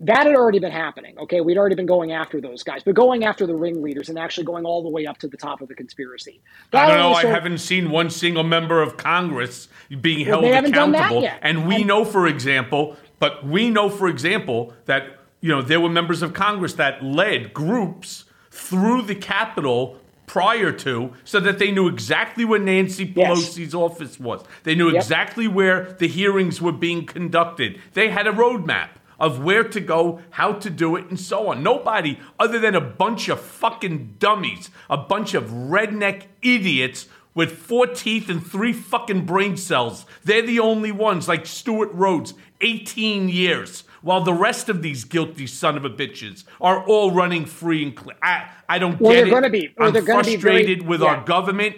[0.00, 1.18] That had already been happening.
[1.18, 4.44] Okay, we'd already been going after those guys, but going after the ringleaders and actually
[4.44, 6.40] going all the way up to the top of the conspiracy.
[6.70, 7.12] That I don't know.
[7.14, 9.68] I haven't seen one single member of Congress
[10.00, 11.28] being held well, accountable.
[11.42, 15.80] And we and, know, for example, but we know, for example, that you know there
[15.80, 19.98] were members of Congress that led groups through the Capitol
[20.28, 23.74] prior to so that they knew exactly where Nancy Pelosi's yes.
[23.74, 24.44] office was.
[24.62, 24.96] They knew yep.
[24.96, 27.80] exactly where the hearings were being conducted.
[27.94, 31.62] They had a roadmap of where to go, how to do it, and so on.
[31.62, 37.86] Nobody other than a bunch of fucking dummies, a bunch of redneck idiots with four
[37.86, 40.06] teeth and three fucking brain cells.
[40.24, 45.46] They're the only ones, like Stewart Rhodes, 18 years while the rest of these guilty
[45.46, 48.16] son of a bitches are all running free and clear.
[48.22, 49.30] I, I don't well, get it.
[49.30, 51.08] Gonna be, I'm frustrated very, with yeah.
[51.08, 51.76] our government.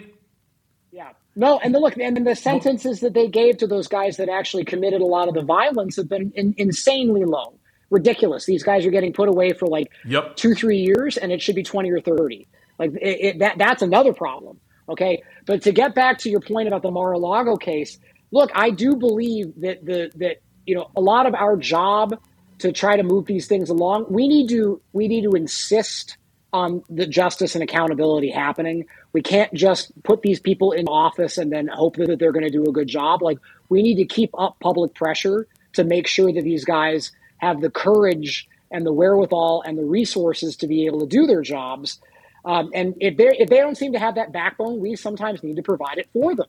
[0.91, 1.11] Yeah.
[1.35, 4.65] No, and the look, and the sentences that they gave to those guys that actually
[4.65, 7.53] committed a lot of the violence have been in, insanely low,
[7.89, 8.45] ridiculous.
[8.45, 10.35] These guys are getting put away for like yep.
[10.35, 12.47] two, three years, and it should be twenty or thirty.
[12.77, 14.59] Like it, it, that, that's another problem.
[14.89, 17.97] Okay, but to get back to your point about the Mar-a-Lago case,
[18.31, 22.19] look, I do believe that the that you know, a lot of our job
[22.59, 26.17] to try to move these things along, we need to we need to insist
[26.53, 28.85] on the justice and accountability happening.
[29.13, 32.51] We can't just put these people in office and then hope that they're going to
[32.51, 33.21] do a good job.
[33.21, 33.39] Like
[33.69, 37.69] we need to keep up public pressure to make sure that these guys have the
[37.69, 41.99] courage and the wherewithal and the resources to be able to do their jobs.
[42.45, 45.55] Um, and if they if they don't seem to have that backbone, we sometimes need
[45.57, 46.47] to provide it for them.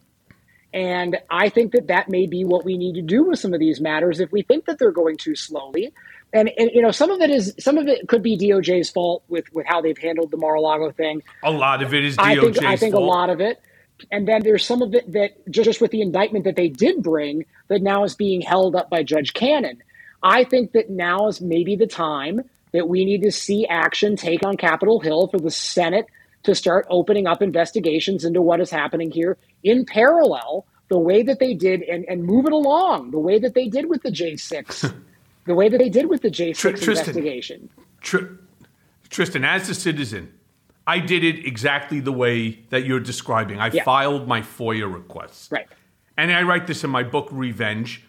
[0.72, 3.60] And I think that that may be what we need to do with some of
[3.60, 5.92] these matters if we think that they're going too slowly.
[6.32, 9.22] And, and you know, some of it is some of it could be DOJ's fault
[9.28, 11.22] with with how they've handled the Mar-a-Lago thing.
[11.42, 13.04] A lot of it is DOJ's I think, I think fault.
[13.04, 13.60] a lot of it.
[14.10, 17.44] And then there's some of it that just with the indictment that they did bring
[17.68, 19.82] that now is being held up by Judge Cannon.
[20.22, 22.40] I think that now is maybe the time
[22.72, 26.06] that we need to see action take on Capitol Hill for the Senate
[26.42, 31.38] to start opening up investigations into what is happening here in parallel the way that
[31.38, 34.94] they did and, and move it along the way that they did with the J6,
[35.46, 37.68] the way that they did with the J6 Tr- Tristan, investigation.
[38.00, 38.26] Tr-
[39.08, 40.32] Tristan, as a citizen,
[40.86, 43.60] I did it exactly the way that you're describing.
[43.60, 43.84] I yeah.
[43.84, 45.50] filed my FOIA requests.
[45.50, 45.68] Right.
[46.16, 48.02] And I write this in my book, Revenge.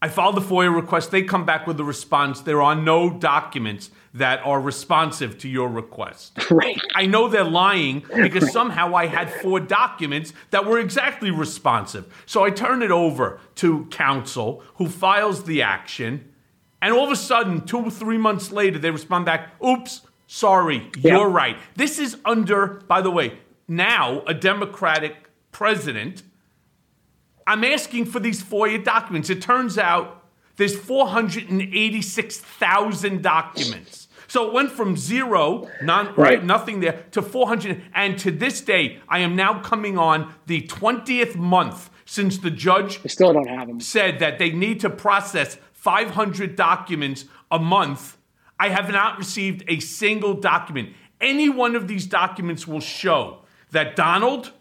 [0.00, 1.10] I filed the FOIA request.
[1.10, 2.42] They come back with a response.
[2.42, 6.38] There are no documents that are responsive to your request.
[6.50, 6.80] Right.
[6.94, 12.06] I know they're lying because somehow I had four documents that were exactly responsive.
[12.26, 16.32] So I turn it over to counsel who files the action.
[16.80, 20.90] And all of a sudden, two or three months later, they respond back, oops, sorry,
[20.96, 21.16] Yeah.
[21.18, 21.56] you're right.
[21.76, 25.16] This is under, by the way, now a Democratic
[25.52, 26.22] president.
[27.46, 29.28] I'm asking for these FOIA documents.
[29.30, 30.24] It turns out
[30.56, 34.07] there's 486,000 documents.
[34.28, 36.16] So it went from zero, non, right.
[36.16, 36.44] Right.
[36.44, 37.82] nothing there, to 400.
[37.94, 43.00] And to this day, I am now coming on the 20th month since the judge
[43.04, 43.80] I still don't have them.
[43.80, 48.18] said that they need to process 500 documents a month.
[48.60, 50.90] I have not received a single document.
[51.20, 53.38] Any one of these documents will show
[53.70, 54.52] that Donald,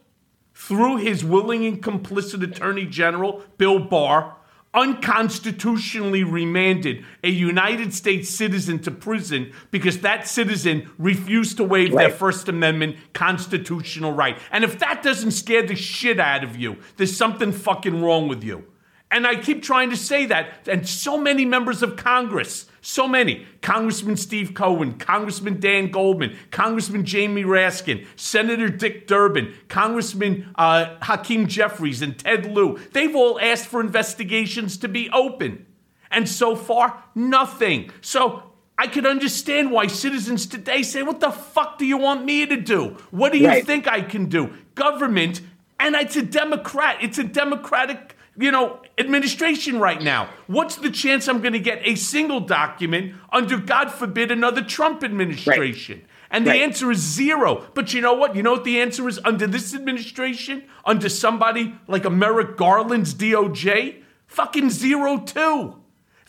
[0.53, 4.36] through his willing and complicit Attorney General, Bill Barr,
[4.78, 12.11] unconstitutionally remanded a United States citizen to prison because that citizen refused to waive their
[12.11, 14.38] First Amendment constitutional right.
[14.51, 18.43] And if that doesn't scare the shit out of you, there's something fucking wrong with
[18.43, 18.65] you.
[19.09, 20.67] And I keep trying to say that.
[20.67, 27.05] And so many members of Congress, so many Congressman Steve Cohen, Congressman Dan Goldman, Congressman
[27.05, 33.67] Jamie Raskin, Senator Dick Durbin, Congressman uh, Hakeem Jeffries, and Ted Lieu, they've all asked
[33.67, 35.65] for investigations to be open.
[36.11, 37.91] And so far, nothing.
[38.01, 38.43] So
[38.77, 42.57] I could understand why citizens today say, What the fuck do you want me to
[42.57, 42.97] do?
[43.11, 43.65] What do you Right.
[43.65, 44.53] think I can do?
[44.75, 45.41] Government,
[45.79, 50.29] and it's a Democrat, it's a Democratic, you know, administration right now.
[50.47, 55.03] What's the chance I'm going to get a single document under, God forbid, another Trump
[55.03, 56.03] administration?
[56.29, 56.61] And the Right.
[56.61, 57.63] answer is zero.
[57.73, 58.35] But you know what?
[58.35, 60.63] You know what the answer is under this administration?
[60.83, 64.03] Under somebody like a Merrick Garland's DOJ?
[64.27, 65.75] Fucking zero too.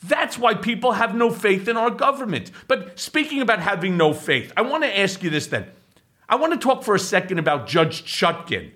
[0.00, 2.52] That's why people have no faith in our government.
[2.68, 5.66] But speaking about having no faith, I want to ask you this then.
[6.28, 8.70] I want to talk for a second about Judge Chutkan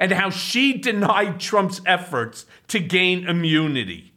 [0.00, 4.12] and how she denied Trump's efforts to gain immunity.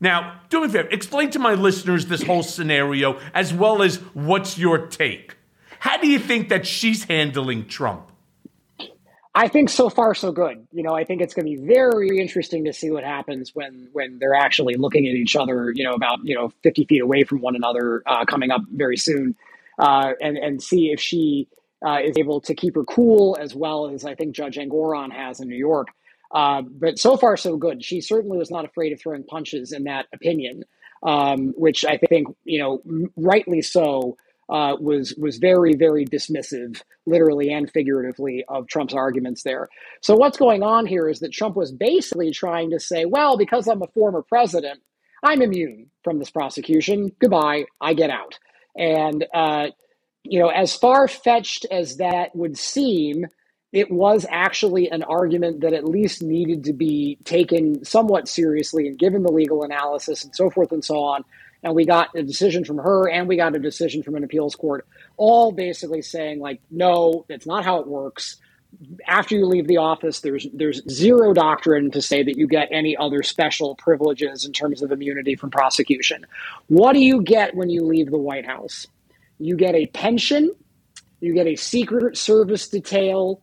[0.00, 3.96] Now, do me a favor, explain to my listeners this whole scenario as well as
[4.14, 5.36] what's your take.
[5.78, 8.10] How do you think that she's handling Trump?
[9.34, 10.66] I think so far so good.
[10.72, 13.88] You know, I think it's going to be very interesting to see what happens when
[13.92, 15.70] when they're actually looking at each other.
[15.74, 18.96] You know, about you know fifty feet away from one another, uh, coming up very
[18.96, 19.36] soon,
[19.78, 21.48] uh, and and see if she
[21.86, 25.40] uh, is able to keep her cool as well as I think Judge Engoron has
[25.40, 25.88] in New York.
[26.34, 27.84] Uh, but so far so good.
[27.84, 30.64] She certainly was not afraid of throwing punches in that opinion,
[31.04, 32.82] um, which I think you know
[33.16, 34.16] rightly so
[34.48, 39.68] uh, was was very very dismissive, literally and figuratively, of Trump's arguments there.
[40.02, 43.68] So what's going on here is that Trump was basically trying to say, well, because
[43.68, 44.80] I'm a former president,
[45.22, 47.12] I'm immune from this prosecution.
[47.20, 48.38] Goodbye, I get out.
[48.76, 49.68] And uh,
[50.30, 53.26] you know, as far fetched as that would seem,
[53.72, 58.98] it was actually an argument that at least needed to be taken somewhat seriously and
[58.98, 61.24] given the legal analysis and so forth and so on.
[61.62, 64.54] And we got a decision from her and we got a decision from an appeals
[64.54, 68.36] court, all basically saying, like, no, that's not how it works.
[69.06, 72.96] After you leave the office, there's there's zero doctrine to say that you get any
[72.96, 76.26] other special privileges in terms of immunity from prosecution.
[76.68, 78.86] What do you get when you leave the White House?
[79.38, 80.54] You get a pension,
[81.20, 83.40] you get a secret service detail,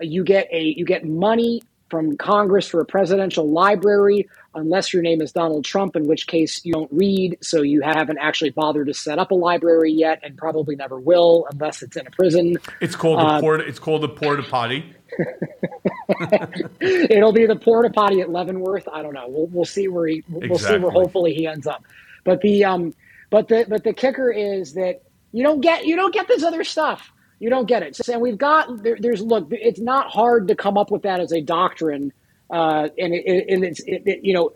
[0.00, 5.20] you get a you get money from Congress for a presidential library, unless your name
[5.20, 8.94] is Donald Trump, in which case you don't read, so you haven't actually bothered to
[8.94, 12.56] set up a library yet, and probably never will, unless it's in a prison.
[12.80, 13.64] It's called the porta.
[13.66, 14.94] It's called the porta potty.
[16.80, 18.88] It'll be the porta potty at Leavenworth.
[18.88, 19.26] I don't know.
[19.28, 21.84] We'll we'll see where he we'll see where hopefully he ends up.
[22.24, 22.94] But the um
[23.30, 25.02] but the but the kicker is that
[25.32, 27.10] you don't get you don't get this other stuff.
[27.38, 27.98] You don't get it.
[28.08, 29.48] And we've got there, there's look.
[29.50, 32.12] It's not hard to come up with that as a doctrine,
[32.50, 34.52] uh, and it, and it's it, it, you know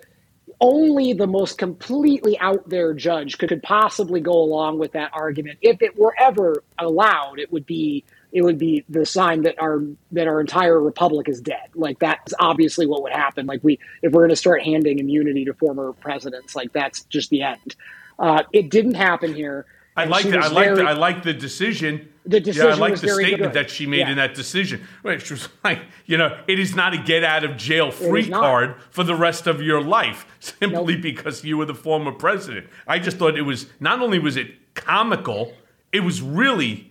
[0.60, 5.58] only the most completely out there judge could, could possibly go along with that argument.
[5.62, 9.82] If it were ever allowed, it would be it would be the sign that our
[10.12, 11.68] that our entire republic is dead.
[11.74, 13.46] Like that's obviously what would happen.
[13.46, 17.30] Like we if we're going to start handing immunity to former presidents, like that's just
[17.30, 17.76] the end.
[18.18, 19.66] Uh, it didn't happen here.
[19.96, 22.08] I like the, I like I like the decision.
[22.26, 22.68] The decision.
[22.68, 23.52] yeah, I like the statement good.
[23.52, 24.10] that she made Yeah.
[24.10, 24.80] in that decision.
[25.02, 28.76] Which was like, you know, it is not a get out of jail free card
[28.90, 31.02] for the rest of your life simply Nope.
[31.02, 32.66] because you were the former president.
[32.88, 35.52] I just thought it was not only was it comical,
[35.92, 36.90] it was really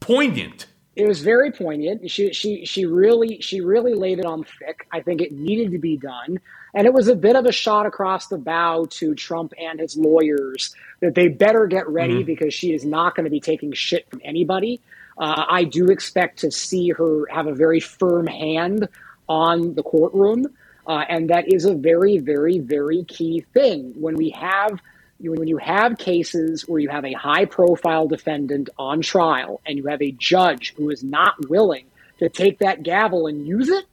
[0.00, 0.66] poignant.
[0.96, 2.10] it was very poignant.
[2.10, 4.86] She she she really she really laid it on thick.
[4.92, 6.38] I think it needed to be done,
[6.78, 9.96] and it was a bit of a shot across the bow to Trump and his
[9.96, 12.26] lawyers that they better get ready mm-hmm.
[12.26, 14.80] because she is not going to be taking shit from anybody.
[15.18, 18.88] Uh, I do expect to see her have a very firm hand
[19.28, 20.46] on the courtroom,
[20.86, 24.78] uh, and that is a very very very key thing when we have
[25.18, 29.86] when you have cases where you have a high profile defendant on trial and you
[29.86, 31.86] have a judge who is not willing
[32.20, 33.84] to take that gavel and use it,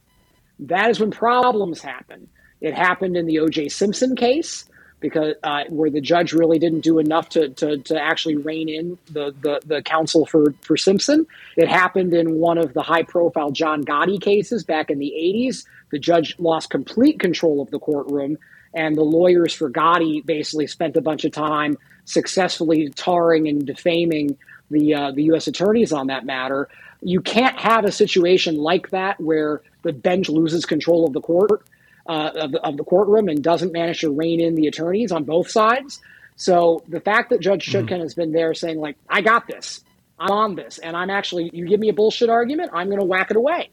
[0.60, 2.30] that is when problems happen.
[2.62, 3.70] It happened in the O.J.
[3.70, 4.66] Simpson case
[5.00, 8.98] because uh, where the judge really didn't do enough to, to, to actually rein in
[9.12, 11.28] the, the, the counsel for, for Simpson.
[11.58, 15.66] It happened in one of the high profile John Gotti cases back in the 80s.
[15.92, 18.38] The judge lost complete control of the courtroom
[18.76, 24.38] and the lawyers for Gotti basically spent a bunch of time successfully tarring and defaming
[24.70, 25.48] the uh, the U.S.
[25.48, 26.68] attorneys on that matter.
[27.02, 31.64] You can't have a situation like that where the bench loses control of the court
[32.08, 35.24] uh, of, the, of the courtroom and doesn't manage to rein in the attorneys on
[35.24, 36.02] both sides.
[36.36, 38.02] So the fact that Judge Chutkan mm-hmm.
[38.02, 39.84] has been there saying like, "I got this,
[40.20, 43.06] I'm on this, and I'm actually you give me a bullshit argument, I'm going to
[43.06, 43.70] whack it away."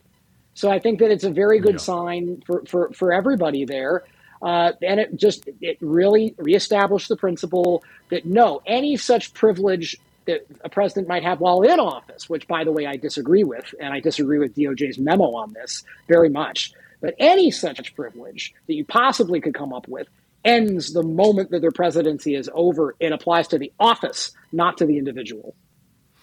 [0.55, 1.79] So I think that it's a very good yeah.
[1.79, 4.05] sign for, for, for everybody there.
[4.43, 10.45] Uh, and it just it really reestablished the principle that no, any such privilege that
[10.65, 13.95] a president might have while in office, which by the way I disagree with, and
[13.95, 16.73] I disagree with DOJ's memo on this very much.
[17.03, 20.09] But any such privilege that you possibly could come up with
[20.45, 22.95] ends the moment that their presidency is over.
[22.99, 25.55] It applies to the office, not to the individual.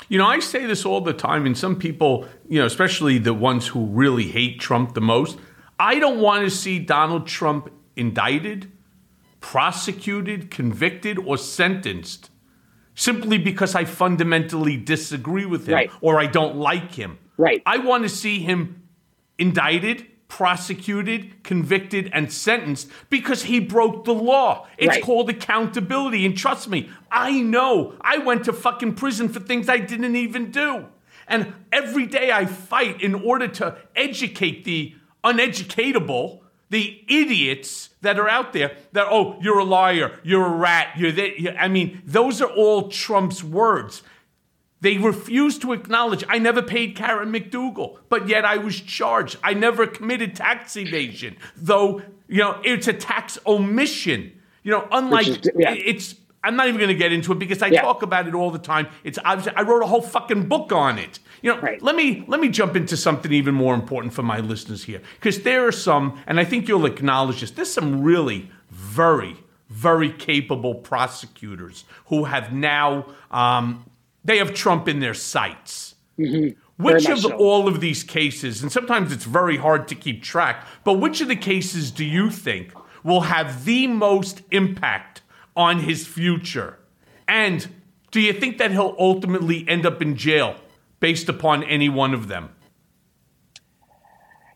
[0.08, 3.34] You know, I say this all the time, and some people, you know, especially the
[3.34, 5.38] ones who really hate Trump the most,
[5.78, 8.72] I don't want to see Donald Trump indicted,
[9.42, 12.32] prosecuted, convicted, or sentenced
[12.96, 15.92] simply because I fundamentally disagree with him right.
[16.02, 17.18] or I don't like him.
[17.38, 17.62] Right.
[17.66, 18.84] I want to see him
[19.38, 24.68] indicted, prosecuted, convicted, and sentenced because he broke the law.
[24.78, 25.04] It's right.
[25.04, 26.26] called accountability.
[26.26, 30.52] And trust me, I know I went to fucking prison for things I didn't even
[30.52, 30.86] do.
[31.28, 38.30] And every day I fight in order to educate the uneducatable the idiots that are
[38.30, 42.42] out there that oh you're a liar you're a rat you're that i mean those
[42.42, 44.02] are all trump's words
[44.82, 49.54] they refuse to acknowledge i never paid karen mcdougal but yet i was charged i
[49.54, 54.32] never committed tax evasion though you know it's a tax omission
[54.64, 55.74] you know unlike is, yeah.
[55.74, 57.82] it's I'm not even going to get into it because I yeah.
[57.82, 58.88] talk about it all the time.
[59.04, 61.20] It's obviously I wrote a whole fucking book on it.
[61.42, 61.82] You know, right.
[61.82, 65.42] let me let me jump into something even more important for my listeners here because
[65.42, 67.52] there are some, and I think you'll acknowledge this.
[67.52, 69.36] There's some really very
[69.70, 73.86] very capable prosecutors who have now um,
[74.24, 75.96] they have Trump in their sights.
[76.18, 76.60] Mm-hmm.
[76.82, 77.34] Which of so.
[77.34, 81.28] all of these cases, and sometimes it's very hard to keep track, but which of
[81.28, 82.72] the cases do you think
[83.04, 85.22] will have the most impact
[85.58, 86.80] on his future?
[87.28, 87.68] And
[88.12, 90.56] do you think that he'll ultimately end up in jail
[91.00, 92.50] based upon any one of them?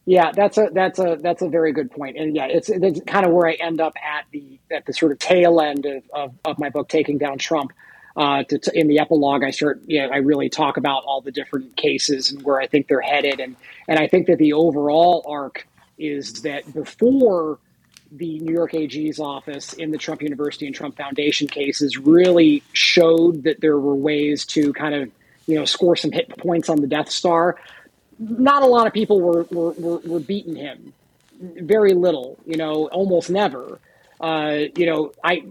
[0.05, 3.26] Yeah, that's a that's a that's a very good point, and yeah, it's, it's kind
[3.26, 6.34] of where I end up at the at the sort of tail end of of,
[6.43, 7.72] of my book, taking down Trump.
[8.16, 11.32] Uh, to, in the epilogue, I start, you know, I really talk about all the
[11.32, 13.55] different cases and where I think they're headed, and
[13.88, 17.57] and I think that the overall arc is that before
[18.11, 23.43] the New York AG's office in the Trump University and Trump Foundation cases really showed
[23.43, 25.11] that there were ways to kind of
[25.47, 27.57] you know score some hit points on the Death Star.
[28.20, 30.93] Not a lot of people were were, were, were beating him.
[31.41, 33.80] Very little, you know, almost never.
[34.22, 35.43] Uh, you know, I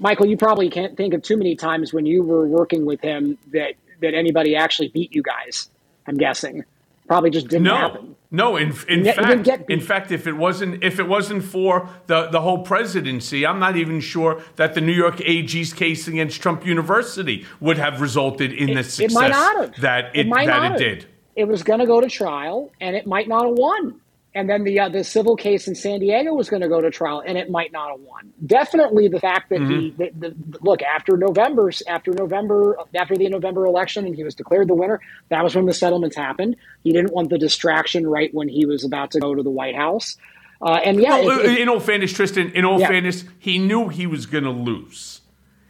[0.00, 3.38] Michael, you probably can't think of too many times when you were working with him
[3.52, 5.68] that that anybody actually beat you guys.
[6.06, 6.64] I'm guessing
[7.10, 7.74] probably just didn't no.
[7.74, 8.14] happen.
[8.30, 12.40] No, in, in fact, in fact, if it wasn't if it wasn't for the, the
[12.40, 17.44] whole presidency, I'm not even sure that the New York AG's case against Trump University
[17.58, 21.06] would have resulted in it, the success it that it, it that it did.
[21.34, 24.00] It was going to go to trial, and it might not have won
[24.34, 26.90] and then the uh, the civil case in San Diego was going to go to
[26.90, 28.32] trial, and it might not have won.
[28.44, 29.78] Definitely, the fact that mm-hmm.
[29.78, 34.34] he the, the, look after November, after November, after the November election, and he was
[34.34, 35.00] declared the winner.
[35.30, 36.56] That was when the settlements happened.
[36.84, 39.74] He didn't want the distraction right when he was about to go to the White
[39.74, 40.16] House.
[40.62, 42.88] Uh, and yeah, it, it, in all fairness, Tristan, in all yeah.
[42.88, 45.22] fairness, he knew he was going to lose.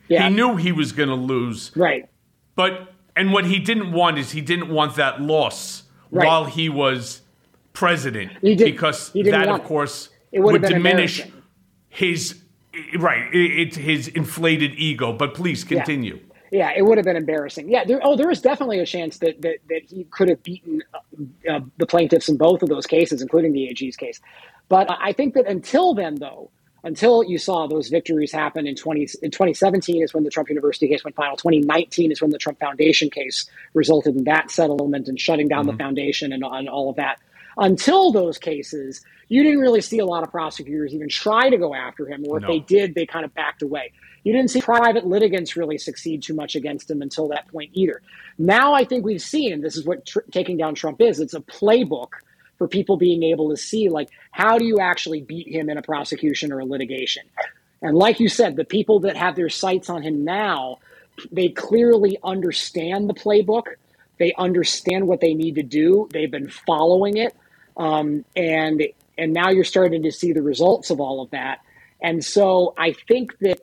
[0.08, 0.28] Yeah.
[0.28, 1.70] He knew he was going to lose.
[1.76, 2.08] Right.
[2.56, 6.26] But and what he didn't want is he didn't want that loss right.
[6.26, 7.22] while he was
[7.72, 10.40] president because that, of course, it.
[10.40, 11.26] would diminish
[11.88, 12.40] his
[12.98, 15.12] right it, his inflated ego.
[15.12, 16.20] But please continue.
[16.50, 16.70] Yeah.
[16.70, 17.68] yeah it would have been embarrassing.
[17.68, 17.84] Yeah.
[17.84, 20.82] There, oh, there is definitely a chance that, that that he could have beaten
[21.48, 24.20] uh, the plaintiffs in both of those cases, including the AG's case.
[24.68, 26.50] But I think that until then, though,
[26.82, 30.88] until you saw those victories happen in 20 in 2017 is when the Trump University
[30.88, 31.36] case went final.
[31.36, 35.76] 2019 is when the Trump Foundation case resulted in that settlement and shutting down mm-hmm.
[35.76, 37.20] the foundation and, and all of that.
[37.56, 41.74] Until those cases, you didn't really see a lot of prosecutors even try to go
[41.74, 42.48] after him, or if no.
[42.48, 43.92] they did, they kind of backed away.
[44.24, 48.02] You didn't see private litigants really succeed too much against him until that point either.
[48.38, 51.20] Now I think we've seen this is what tr- taking down Trump is.
[51.20, 52.10] It's a playbook
[52.60, 55.82] for people being able to see like how do you actually beat him in a
[55.82, 57.22] prosecution or a litigation
[57.80, 60.78] and like you said the people that have their sights on him now
[61.32, 63.62] they clearly understand the playbook
[64.18, 67.34] they understand what they need to do they've been following it
[67.76, 68.82] um, and
[69.18, 71.60] and now you're starting to see the results of all of that
[72.02, 73.60] and so i think that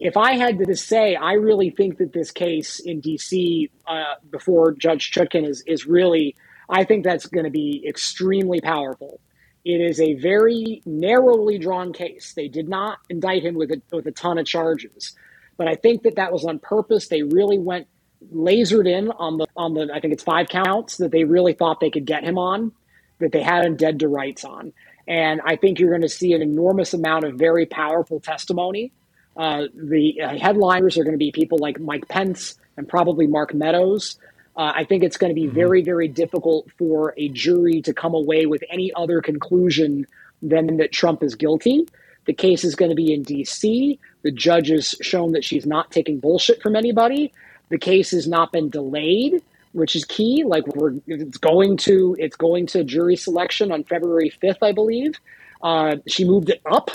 [0.00, 4.72] if I had to say, I really think that this case in DC uh, before
[4.72, 6.36] Judge Chutkan is is really
[6.68, 9.20] I think that's going to be extremely powerful.
[9.64, 12.32] It is a very narrowly drawn case.
[12.34, 15.16] They did not indict him with a, with a ton of charges,
[15.56, 17.08] but I think that that was on purpose.
[17.08, 17.88] They really went
[18.32, 21.80] lasered in on the on the I think it's five counts that they really thought
[21.80, 22.72] they could get him on,
[23.18, 24.72] that they had him dead to rights on.
[25.06, 28.92] And I think you're going to see an enormous amount of very powerful testimony.
[29.36, 33.54] Uh, the uh, headliners are going to be people like Mike Pence and probably Mark
[33.54, 34.18] Meadows.
[34.56, 35.54] Uh, I think it's going to be mm-hmm.
[35.54, 40.06] very, very difficult for a jury to come away with any other conclusion
[40.42, 41.86] than that Trump is guilty.
[42.26, 43.98] The case is going to be in D.C.
[44.22, 47.32] The judge has shown that she's not taking bullshit from anybody.
[47.70, 49.42] The case has not been delayed,
[49.72, 50.44] which is key.
[50.44, 55.14] Like we're, it's going to, it's going to jury selection on February fifth, I believe.
[55.62, 56.90] Uh, she moved it up.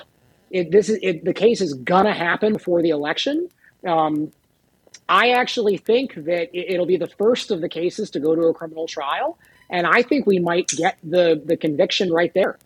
[0.52, 3.50] It, this is it, the case is gonna happen for the election.
[3.88, 4.32] Um,
[5.10, 8.54] I actually think that it'll be the first of the cases to go to a
[8.54, 9.38] criminal trial,
[9.70, 12.58] and I think we might get the the conviction right there.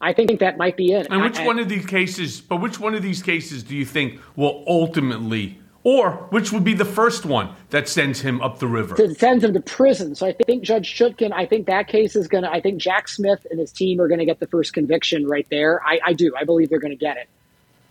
[0.00, 1.08] I think that might be it.
[1.10, 2.40] And which I, one of these cases?
[2.40, 5.58] But which one of these cases do you think will ultimately,
[5.88, 8.94] or which would be the first one that sends him up the river?
[8.94, 10.14] That sends him to prison.
[10.14, 11.32] So I think Judge Chutkan.
[11.32, 12.50] I think that case is going to.
[12.50, 15.46] I think Jack Smith and his team are going to get the first conviction right
[15.50, 15.80] there.
[15.82, 16.34] I, I do.
[16.38, 17.30] I believe they're going to get it.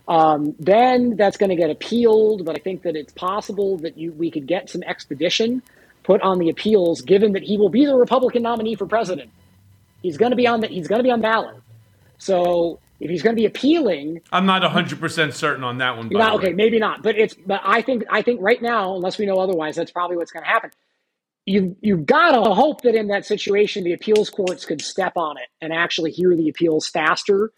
[0.08, 4.12] Um, then that's going to get appealed, but I think that it's possible that you
[4.12, 5.64] we could get some expedition
[6.04, 9.32] put on the appeals, given that he will be the Republican nominee for president.
[10.04, 11.56] He's going to be on the he's going to be on ballot.
[12.20, 16.10] So if he's going to be appealing, I'm not 100 percent certain on that one.
[16.10, 19.26] Not, okay, maybe not, but it's but I think I think right now, unless we
[19.26, 20.72] know otherwise, that's probably what's going to happen.
[21.46, 25.38] You you've got to hope that in that situation, the appeals courts could step on
[25.38, 27.52] it and actually hear the appeals faster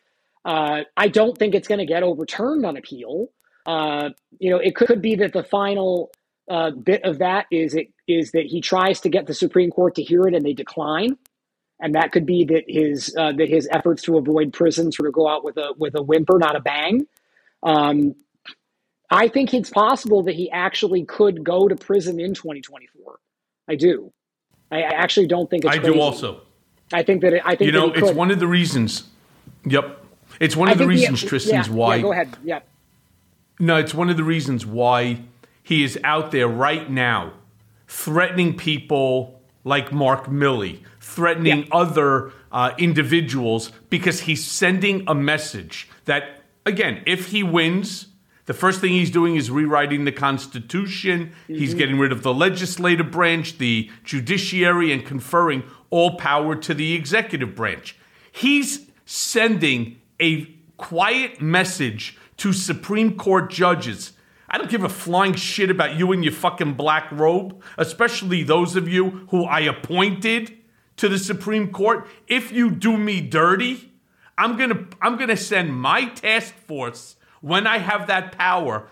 [0.45, 3.27] uh, I don't think it's going to get overturned on appeal.
[3.65, 4.09] Uh,
[4.39, 6.11] you know, it could be that the final
[6.49, 9.95] uh, bit of that is it is that he tries to get the Supreme Court
[9.95, 11.17] to hear it and they decline,
[11.79, 15.13] and that could be that his uh, that his efforts to avoid prison sort of
[15.13, 17.07] go out with a with a whimper, not a bang.
[17.63, 18.15] Um,
[19.09, 23.19] I think it's possible that he actually could go to prison in 2024.
[23.67, 24.11] I do.
[24.71, 25.73] I actually don't think it's.
[25.73, 25.93] I crazy.
[25.93, 26.41] do also.
[26.91, 29.03] I think that it, I think you know it's one of the reasons.
[29.65, 30.05] Yep,
[30.39, 31.95] it's one of the reasons, Tristan's yeah, why.
[31.95, 32.37] Yeah, go ahead.
[32.43, 32.59] Yeah.
[33.59, 35.19] No, it's one of the reasons why
[35.61, 37.33] he is out there right now
[37.87, 41.69] threatening people like Mark Milley, threatening yeah.
[41.71, 48.07] other uh, individuals because he's sending a message that, again, if he wins,
[48.45, 51.27] the first thing he's doing is rewriting the Constitution.
[51.43, 51.55] Mm-hmm.
[51.55, 56.93] He's getting rid of the legislative branch, the judiciary, and conferring all power to the
[56.93, 57.95] executive branch.
[58.31, 60.45] He's sending a
[60.77, 64.13] quiet message to Supreme Court judges.
[64.49, 68.75] I don't give a flying shit about you and your fucking black robe, especially those
[68.75, 70.57] of you who I appointed
[70.99, 72.07] to the Supreme Court.
[72.27, 73.91] If you do me dirty,
[74.37, 78.87] I'm going to I'm going to send my task force when I have that power.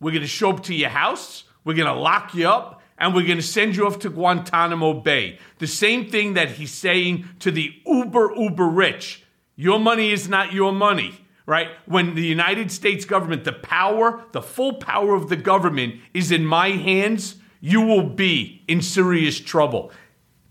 [0.00, 3.14] We're going to show up to your house, we're going to lock you up, and
[3.14, 5.38] we're going to send you off to Guantanamo Bay.
[5.58, 9.24] The same thing that he's saying to the uber uber rich
[9.54, 11.68] your money is not your money, right?
[11.86, 16.46] When the United States government, the power, the full power of the government is in
[16.46, 19.90] my hands, you will be in serious trouble.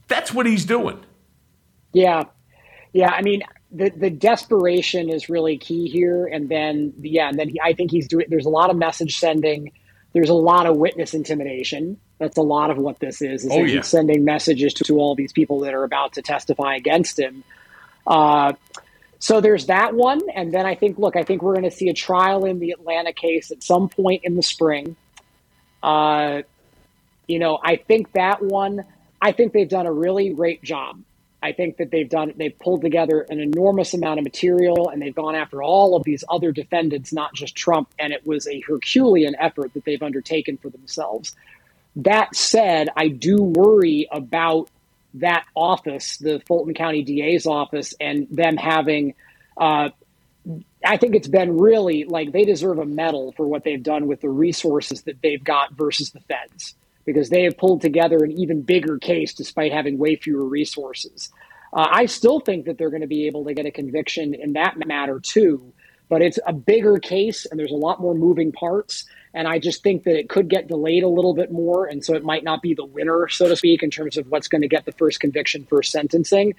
[0.08, 1.03] That's what he's doing.
[1.93, 2.24] Yeah.
[2.93, 3.10] Yeah.
[3.10, 6.26] I mean, the, the desperation is really key here.
[6.26, 9.18] And then, yeah, and then he, I think he's doing, there's a lot of message
[9.18, 9.72] sending.
[10.14, 11.99] There's a lot of witness intimidation.
[12.18, 13.43] That's a lot of what this is.
[13.43, 13.78] is oh, yeah.
[13.78, 17.43] He's sending messages to, to all these people that are about to testify against him.
[18.08, 18.53] Uh,
[19.20, 20.22] so there's that one.
[20.34, 22.72] And then I think, look, I think we're going to see a trial in the
[22.72, 24.95] Atlanta case at some point in the spring.
[25.84, 26.41] Uh,
[27.28, 28.86] you know, I think that one,
[29.22, 30.99] I think they've done a really great job
[31.41, 35.15] I think that they've done they've pulled together an enormous amount of material and they've
[35.15, 39.36] gone after all of these other defendants, not just Trump, and it was a Herculean
[39.39, 41.36] effort that they've undertaken for themselves.
[41.97, 44.70] That said, I do worry about
[45.15, 49.13] that office, the Fulton County DA's office, and them having.
[49.55, 49.89] Uh,
[50.86, 54.22] I think it's been really like they deserve a medal for what they've done with
[54.22, 56.76] the resources that they've got versus the feds
[57.08, 61.32] because they have pulled together an even bigger case despite having way fewer resources.
[61.74, 64.53] Uh, I still think that they're going to be able to get a conviction in
[64.53, 65.74] that matter too,
[66.10, 69.05] but it's a bigger case and there's a lot more moving parts.
[69.34, 71.86] And I just think that it could get delayed a little bit more.
[71.86, 74.49] And so it might not be the winner, so to speak, in terms of what's
[74.49, 76.55] going to get the first conviction, first sentencing.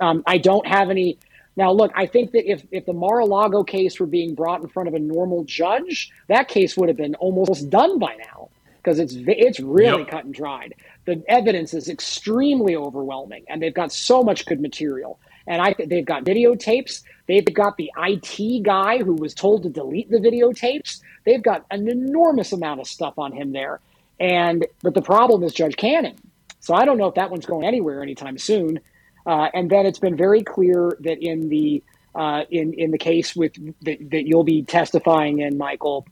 [0.00, 1.18] Um, I don't have any.
[1.56, 4.60] Now, look, I think that if, if the Mar a Lago case were being brought
[4.60, 8.48] in front of a normal judge, that case would have been almost done by now
[8.88, 10.10] because it's it's really yep.
[10.10, 10.74] cut and dried.
[11.04, 15.20] The evidence is extremely overwhelming, and they've got so much good material.
[15.46, 17.02] And I they've got videotapes.
[17.26, 21.02] They've got the IT guy who was told to delete the videotapes.
[21.24, 23.80] They've got an enormous amount of stuff on him there.
[24.18, 26.16] And but the problem is Judge Cannon.
[26.60, 28.80] So I don't know if that one's going anywhere anytime soon.
[29.26, 31.82] Uh, and then it's been very clear that in the
[32.14, 36.06] uh, in in the case with that, that you'll be testifying in, Michael,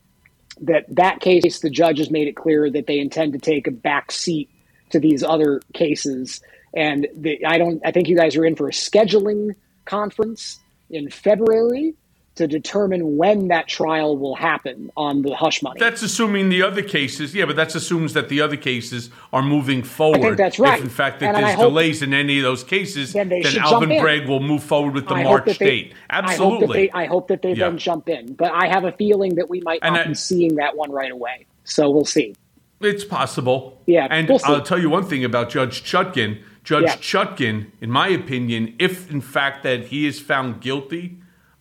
[0.61, 3.71] that that case the judge has made it clear that they intend to take a
[3.71, 4.49] back seat
[4.89, 6.41] to these other cases.
[6.75, 9.55] And the, i don't i think you guys are in for a scheduling
[9.85, 11.95] conference in february
[12.37, 15.79] to determine when that trial will happen on the hush money.
[15.79, 19.83] That's assuming the other cases, yeah, but that assumes that the other cases are moving
[19.83, 20.19] forward.
[20.19, 20.77] I think that's right.
[20.77, 23.99] If in fact that and there's delays in any of those cases, then, then Alvin
[23.99, 25.93] Bragg will move forward with the I March they, date.
[26.09, 26.39] Absolutely.
[26.39, 27.69] I hope that they, I hope that they yeah.
[27.69, 30.55] then jump in, but I have a feeling that we might not I, be seeing
[30.55, 31.47] that one right away.
[31.63, 32.35] So we'll see.
[32.79, 33.81] It's possible.
[33.87, 36.39] Yeah, and we'll I'll tell you one thing about Judge Chutkan.
[36.63, 36.95] Judge yeah.
[36.97, 41.17] Chutkan, in my opinion, if in fact that he is found guilty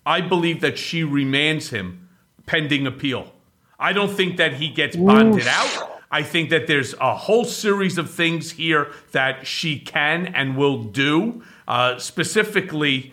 [0.07, 2.09] I believe that she remands him
[2.47, 3.33] pending appeal.
[3.79, 5.49] I don't think that he gets bonded Oof.
[5.49, 6.01] out.
[6.11, 10.85] I think that there's a whole series of things here that she can and will
[10.85, 13.13] do, uh, specifically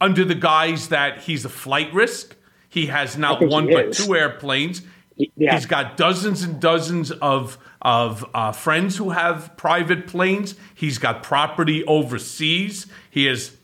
[0.00, 2.36] under the guise that he's a flight risk.
[2.68, 3.96] He has not one but is.
[3.96, 4.82] two airplanes.
[5.16, 5.54] Yeah.
[5.54, 10.54] He's got dozens and dozens of of uh, friends who have private planes.
[10.74, 12.86] He's got property overseas.
[13.10, 13.56] He has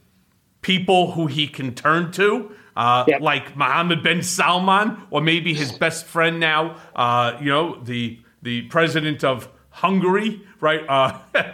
[0.62, 2.52] people who he can turn to.
[2.76, 3.20] Uh, yep.
[3.20, 8.62] Like Mohammed bin Salman, or maybe his best friend now, uh, you know, the the
[8.62, 10.84] president of Hungary, right?
[10.88, 11.18] Uh,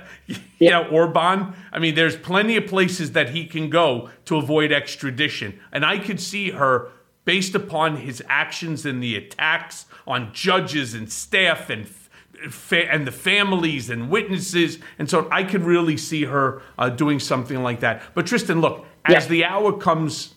[0.58, 1.54] yeah, Orban.
[1.72, 5.98] I mean, there's plenty of places that he can go to avoid extradition, and I
[5.98, 6.90] could see her
[7.24, 11.86] based upon his actions and the attacks on judges and staff and
[12.70, 17.62] and the families and witnesses, and so I could really see her uh, doing something
[17.62, 18.02] like that.
[18.14, 20.34] But Tristan, look, as the hour comes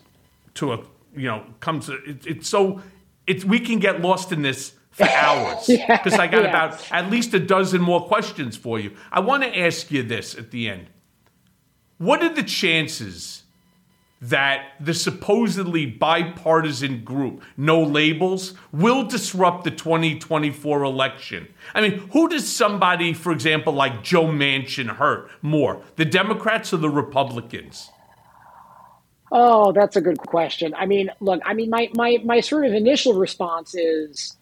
[0.56, 0.78] to a,
[1.16, 2.82] you know, comes, it, it's so,
[3.26, 6.50] it's we can get lost in this for hours because yeah, I got yeah.
[6.50, 8.92] about at least a dozen more questions for you.
[9.12, 10.88] I want to ask you this at the end:
[11.98, 13.44] What are the chances?
[14.20, 21.48] that the supposedly bipartisan group, No Labels, will disrupt the 2024 election.
[21.76, 26.78] I mean, who does somebody, for example, like Joe Manchin hurt more, the Democrats or
[26.78, 27.92] the Republicans?
[29.32, 30.74] Oh, that's a good question.
[30.74, 34.38] I mean, look, I mean, my, my, my sort of initial response is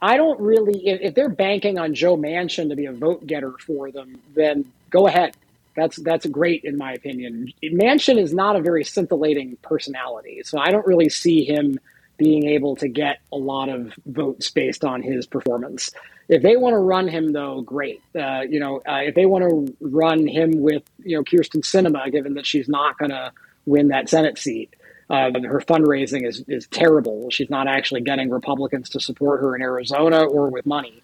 [0.00, 3.52] I don't really, if, if they're banking on Joe Manchin to be a vote getter
[3.58, 5.36] for them, then go ahead.
[5.76, 7.52] That's that's great in my opinion.
[7.62, 11.78] Manchin is not a very scintillating personality, so I don't really see him
[12.18, 15.92] being able to get a lot of votes based on his performance.
[16.28, 18.02] If they want to run him, though, great.
[18.14, 22.10] Uh, you know, uh, if they want to run him with you know Kyrsten Sinema,
[22.10, 23.32] given that she's not going to
[23.66, 24.74] win that Senate seat,
[25.08, 27.30] uh, her fundraising is is terrible.
[27.30, 31.02] She's not actually getting Republicans to support her in Arizona or with money.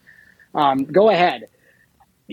[0.55, 1.49] Um, go ahead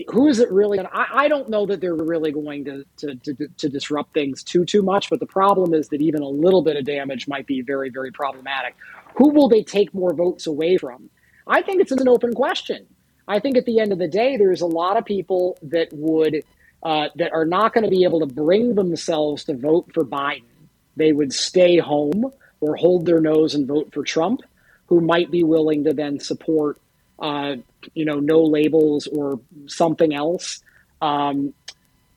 [0.08, 0.80] who is it really?
[0.80, 4.64] I, I don't know that they're really going to, to, to, to, disrupt things too,
[4.64, 5.08] too much.
[5.08, 8.10] But the problem is that even a little bit of damage might be very, very
[8.10, 8.74] problematic.
[9.16, 11.10] Who will they take more votes away from?
[11.46, 12.86] I think it's an open question.
[13.28, 16.42] I think at the end of the day, there's a lot of people that would,
[16.84, 20.44] uh, that are not going to be able to bring themselves to vote for Biden.
[20.96, 22.30] They would stay home
[22.60, 24.42] or hold their nose and vote for Trump,
[24.86, 26.78] who might be willing to then support
[27.18, 27.56] uh,
[27.94, 30.62] you know, no labels or something else.
[31.00, 31.54] Um,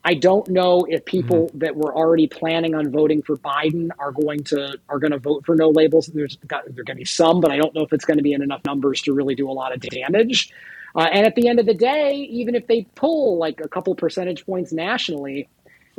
[0.04, 1.58] I don't know if people mm-hmm.
[1.58, 5.44] that were already planning on voting for Biden are going to are going to vote
[5.44, 6.06] for no labels.
[6.06, 8.22] There's got, there going to be some, but I don't know if it's going to
[8.22, 10.52] be in enough numbers to really do a lot of damage.
[10.98, 13.94] Uh, and at the end of the day, even if they pull like a couple
[13.94, 15.48] percentage points nationally,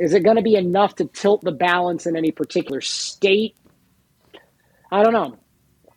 [0.00, 3.54] Is it going to be enough to tilt the balance in any particular state?
[4.90, 5.36] I don't know.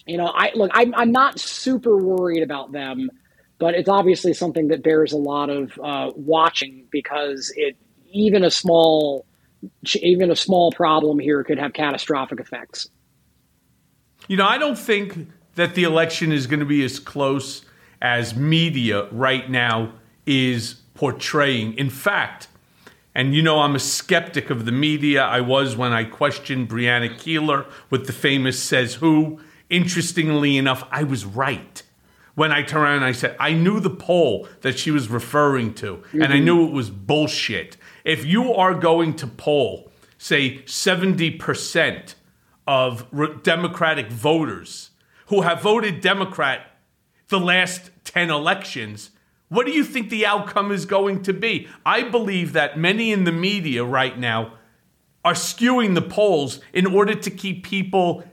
[0.05, 0.71] You know, I look.
[0.73, 3.09] I'm, I'm not super worried about them,
[3.59, 7.77] but it's obviously something that bears a lot of uh, watching because it
[8.11, 9.25] even a small
[9.95, 12.89] even a small problem here could have catastrophic effects.
[14.27, 17.63] You know, I don't think that the election is going to be as close
[18.03, 19.93] as media right now
[20.27, 21.73] is portraying.
[21.75, 22.49] In fact,
[23.15, 25.23] and you know, I'm a skeptic of the media.
[25.23, 29.39] I was when I questioned Brianna Keilar with the famous Says Who.
[29.69, 31.81] Interestingly enough, I was right.
[32.35, 35.75] When I turned around and I said, I knew the poll that she was referring
[35.75, 36.21] to, mm-hmm.
[36.23, 37.77] and I knew it was bullshit.
[38.03, 42.15] If you are going to poll, say, 70%
[42.65, 44.89] of re- Democratic voters
[45.27, 46.72] who have voted Democrat
[47.33, 49.09] the last 10 elections,
[49.49, 51.67] what do you think the outcome is going to be?
[51.85, 54.53] I believe that many in the media right now
[55.25, 58.23] are skewing the polls in order to keep people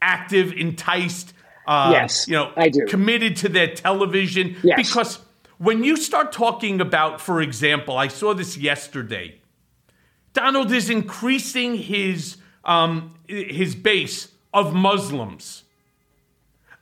[0.00, 1.32] active, enticed,
[1.66, 2.86] uh, yes, you know, I do.
[2.86, 4.56] committed to their television.
[4.62, 4.76] Yes.
[4.76, 5.20] Because
[5.58, 9.40] when you start talking about, for example, I saw this yesterday,
[10.32, 15.64] Donald is increasing his um, his base of Muslims.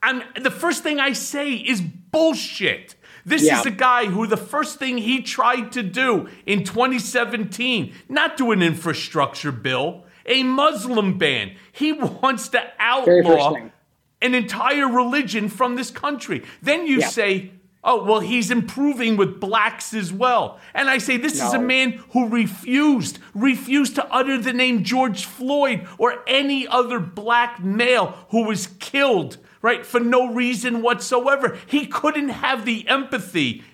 [0.03, 2.95] And the first thing I say is bullshit.
[3.25, 3.61] This yeah.
[3.61, 8.51] is a guy who the first thing he tried to do in 2017, not do
[8.51, 11.55] an infrastructure bill, a Muslim ban.
[11.73, 13.57] He wants to outlaw
[14.23, 16.43] an entire religion from this country.
[16.63, 17.09] Then you yeah.
[17.09, 17.53] say,
[17.83, 20.59] Oh, well, he's improving with blacks as well.
[20.75, 21.47] And I say, this no.
[21.47, 27.01] is a man who refused, refused to utter the name George Floyd or any other
[27.01, 31.59] black male who was killed, right, for no reason whatsoever.
[31.67, 33.65] He couldn't have the empathy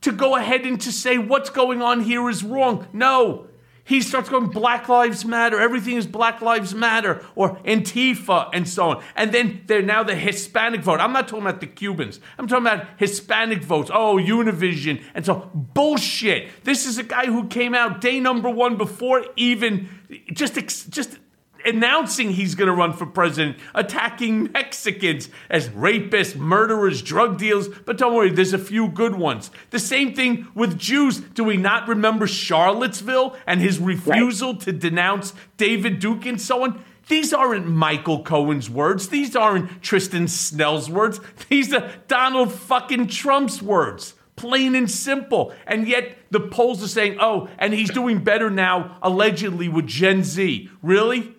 [0.00, 2.86] to go ahead and to say what's going on here is wrong.
[2.92, 3.46] No,
[3.84, 8.90] he starts going Black Lives Matter, everything is Black Lives Matter, or Antifa, and so
[8.90, 9.04] on.
[9.14, 11.00] And then they're now the Hispanic vote.
[11.00, 12.18] I'm not talking about the Cubans.
[12.38, 13.90] I'm talking about Hispanic votes.
[13.92, 16.64] Oh, Univision, and so bullshit.
[16.64, 19.88] This is a guy who came out day number one before even
[20.32, 20.54] just
[20.90, 21.18] just
[21.64, 27.68] announcing he's going to run for president, attacking Mexicans as rapists, murderers, drug dealers.
[27.68, 29.50] But don't worry, there's a few good ones.
[29.70, 31.20] The same thing with Jews.
[31.20, 34.60] Do we not remember Charlottesville and his refusal right.
[34.62, 36.82] to denounce David Duke and so on?
[37.08, 39.08] These aren't Michael Cohen's words.
[39.08, 41.20] These aren't Tristan Snell's words.
[41.48, 45.52] These are Donald fucking Trump's words plain and simple.
[45.66, 50.24] And yet the polls are saying, oh, and he's doing better now, allegedly, with Gen
[50.24, 50.68] Z.
[50.82, 51.33] Really?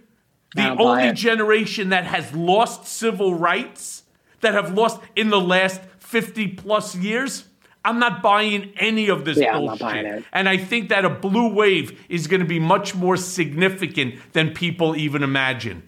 [0.55, 4.03] The only generation that has lost civil rights,
[4.41, 7.45] that have lost in the last 50 plus years.
[7.83, 10.23] I'm not buying any of this yeah, bullshit.
[10.33, 14.51] And I think that a blue wave is going to be much more significant than
[14.51, 15.83] people even imagine.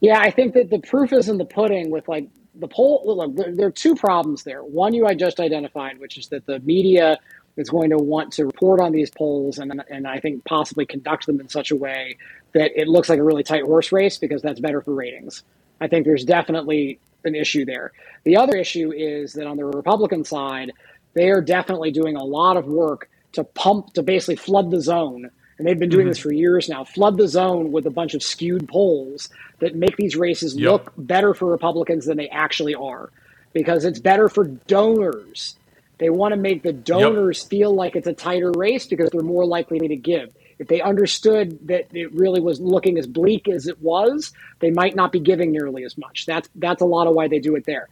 [0.00, 3.02] Yeah, I think that the proof is in the pudding with like the poll.
[3.04, 4.62] Look, there are two problems there.
[4.62, 7.18] One you I just identified, which is that the media
[7.56, 11.26] is going to want to report on these polls and, and I think possibly conduct
[11.26, 12.18] them in such a way
[12.56, 15.42] that it looks like a really tight horse race because that's better for ratings.
[15.78, 17.92] I think there's definitely an issue there.
[18.24, 20.72] The other issue is that on the Republican side,
[21.12, 25.30] they are definitely doing a lot of work to pump, to basically flood the zone.
[25.58, 26.12] And they've been doing mm-hmm.
[26.12, 29.28] this for years now flood the zone with a bunch of skewed polls
[29.58, 30.72] that make these races yep.
[30.72, 33.10] look better for Republicans than they actually are
[33.52, 35.56] because it's better for donors.
[35.98, 37.50] They want to make the donors yep.
[37.50, 40.34] feel like it's a tighter race because they're more likely to give.
[40.58, 44.96] If they understood that it really was looking as bleak as it was, they might
[44.96, 46.24] not be giving nearly as much.
[46.26, 47.88] That's that's a lot of why they do it there.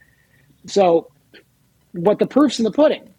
[0.65, 1.11] So,
[1.91, 3.13] what the proof's in the pudding.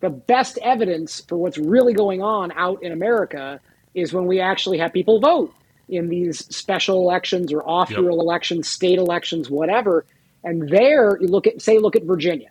[0.00, 3.60] The best evidence for what's really going on out in America
[3.94, 5.52] is when we actually have people vote
[5.88, 8.12] in these special elections or off-year yep.
[8.12, 10.04] elections, state elections, whatever.
[10.44, 12.50] And there, you look at, say, look at Virginia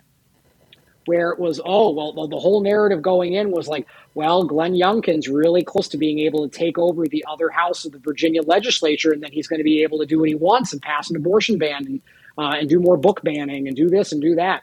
[1.08, 4.74] where it was, oh, well, the, the whole narrative going in was like, well, Glenn
[4.74, 8.42] Youngkin's really close to being able to take over the other house of the Virginia
[8.42, 11.08] legislature, and then he's going to be able to do what he wants and pass
[11.08, 12.00] an abortion ban and,
[12.36, 14.62] uh, and do more book banning and do this and do that.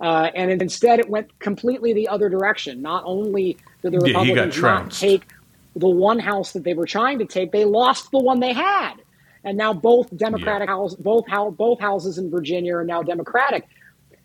[0.00, 2.80] Uh, and instead, it went completely the other direction.
[2.80, 5.28] Not only did the Republicans yeah, not take
[5.76, 8.94] the one house that they were trying to take, they lost the one they had.
[9.44, 10.74] And now both Democratic yeah.
[10.74, 13.68] house, both how both houses in Virginia are now Democratic.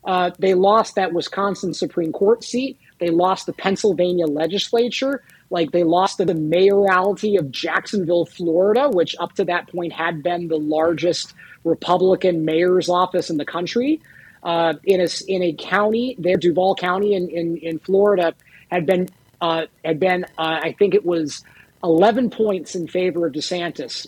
[0.07, 2.79] Uh, they lost that Wisconsin Supreme Court seat.
[2.99, 5.21] They lost the Pennsylvania legislature.
[5.49, 10.47] Like they lost the mayoralty of Jacksonville, Florida, which up to that point had been
[10.47, 11.33] the largest
[11.65, 14.01] Republican mayor's office in the country.
[14.43, 18.33] Uh, in a in a county there, Duval County in in, in Florida
[18.71, 19.09] had been
[19.41, 21.43] uh, had been uh, I think it was
[21.83, 24.07] 11 points in favor of DeSantis.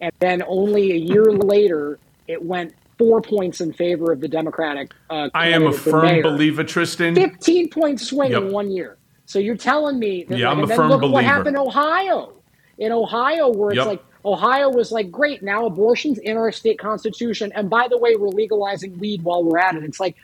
[0.00, 4.92] And then only a year later, it went four points in favor of the Democratic.
[5.08, 7.14] Uh, I am a firm believer, Tristan.
[7.14, 8.42] 15 point swing Yep.
[8.42, 8.98] in one year.
[9.24, 12.34] So you're telling me that, Yeah, like, I'm a firm look what happened in Ohio.
[12.76, 13.86] In Ohio, where it's Yep.
[13.86, 17.50] like Ohio was like, great, now abortion's in our state constitution.
[17.54, 19.82] And by the way, we're legalizing weed while we're at it.
[19.82, 20.14] It's like,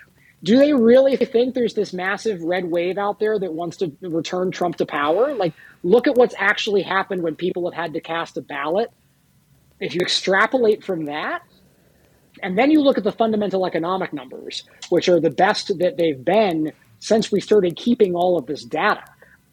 [0.42, 4.50] do they really think there's this massive red wave out there that wants to return
[4.50, 5.34] Trump to power?
[5.34, 8.90] Like, look at what's actually happened when people have had to cast a ballot.
[9.80, 11.40] If you extrapolate from that,
[12.42, 16.24] and then you look at the fundamental economic numbers, which are the best that they've
[16.24, 19.04] been since we started keeping all of this data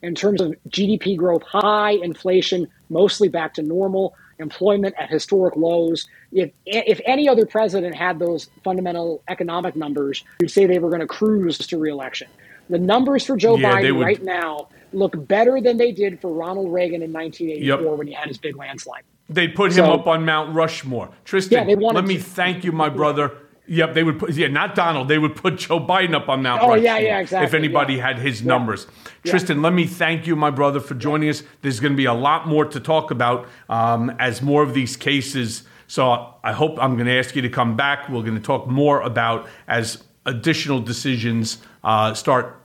[0.02, 6.08] in terms of GDP growth, high inflation, mostly back to normal, employment at historic lows.
[6.32, 11.02] If, if any other president had those fundamental economic numbers, you'd say they were going
[11.02, 12.28] to cruise to reelection.
[12.70, 16.32] The numbers for Joe Yeah, Biden would- right now look better than they did for
[16.32, 17.98] Ronald Reagan in 1984 Yep.
[17.98, 19.04] when he had his big landslide.
[19.34, 21.10] They put him So- up on Mount Rushmore.
[21.26, 22.24] Tristan, Yeah, let me to.
[22.24, 23.32] thank you, my brother.
[23.66, 25.08] Yep, they would put yeah, not Donald.
[25.08, 26.84] They would put Joe Biden up on Mount Oh, Rushmore.
[26.84, 28.08] yeah, yeah, exactly, If anybody yeah.
[28.08, 28.88] had his numbers,
[29.26, 31.44] Tristan, let me thank you, my brother, for joining us.
[31.62, 34.98] There's going to be a lot more to talk about um, as more of these
[34.98, 35.64] cases.
[35.88, 38.10] So I hope I'm going to ask you to come back.
[38.10, 42.60] We're going to talk more about as additional decisions uh, start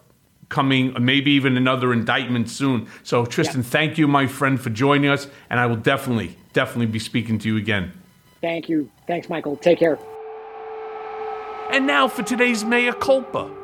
[0.48, 2.88] coming, maybe even another indictment soon.
[3.02, 6.98] So, Tristan, thank you, my friend, for joining us, and I will definitely, definitely be
[6.98, 7.92] speaking to you again.
[8.40, 8.90] Thank you.
[9.06, 9.56] Thanks, Michael.
[9.56, 9.98] Take care.
[11.70, 13.54] And now for today's mea culpa.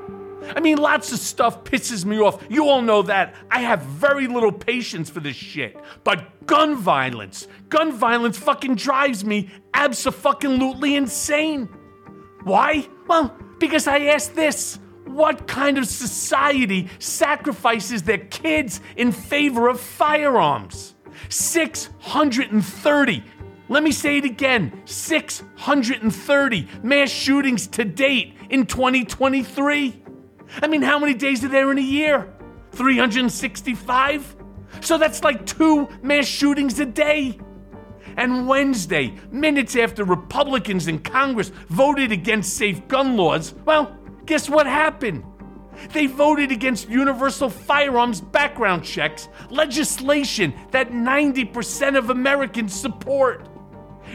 [0.55, 2.45] I mean, lots of stuff pisses me off.
[2.51, 3.35] You all know that.
[3.51, 5.75] I have very little patience for this shit.
[6.03, 11.67] But gun violence, gun violence fucking drives me abso-fucking-lutely insane.
[12.43, 12.87] Why?
[13.07, 14.79] Well, because I asked this.
[15.05, 20.95] What kind of society sacrifices their kids in favor of firearms?
[21.29, 23.25] 630.
[23.69, 30.03] Let me say it again 630 mass shootings to date in 2023.
[30.63, 32.33] I mean, how many days are there in a year?
[32.73, 34.37] 365?
[34.81, 37.39] So that's like two mass shootings a day.
[38.17, 44.67] And Wednesday, minutes after Republicans in Congress voted against safe gun laws, well, guess what
[44.67, 45.25] happened?
[45.93, 53.49] They voted against universal firearms background checks, legislation that 90% of Americans support.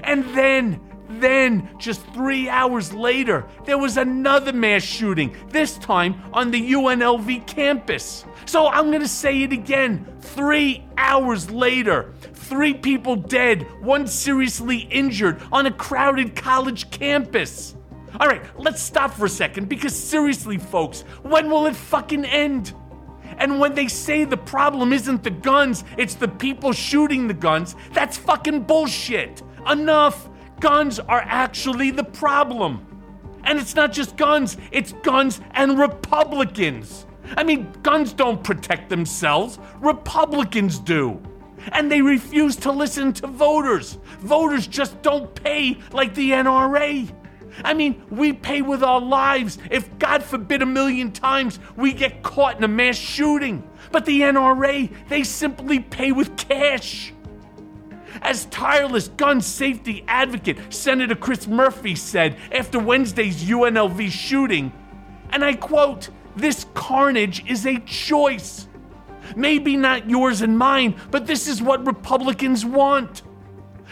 [0.03, 0.80] And then,
[1.10, 7.48] then, just three hours later, there was another mass shooting, this time on the UNLV
[7.48, 8.26] campus.
[8.45, 10.07] So I'm gonna say it again.
[10.22, 17.76] Three hours later, three people dead, one seriously injured on a crowded college campus.
[18.19, 22.73] All right, let's stop for a second because seriously, folks, when will it fucking end?
[23.38, 27.76] And when they say the problem isn't the guns, it's the people shooting the guns,
[27.94, 29.44] that's fucking bullshit.
[29.69, 30.30] Enough.
[30.60, 32.86] Guns are actually the problem.
[33.45, 37.06] And it's not just guns, it's guns and Republicans.
[37.38, 41.22] I mean, guns don't protect themselves, Republicans do.
[41.72, 43.98] And they refuse to listen to voters.
[44.19, 47.10] Voters just don't pay like the NRA.
[47.64, 52.24] I mean, we pay with our lives if, God forbid, a million times we get
[52.24, 53.68] caught in a mass shooting.
[53.92, 57.14] But the NRA, they simply pay with cash.
[58.22, 64.74] As tireless gun safety advocate Senator Chris Murphy said after Wednesday's UNLV shooting,
[65.32, 68.68] and I quote, this carnage is a choice.
[69.36, 73.22] Maybe not yours and mine, but this is what Republicans want.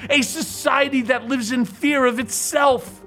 [0.10, 3.02] A society that lives in fear of itself.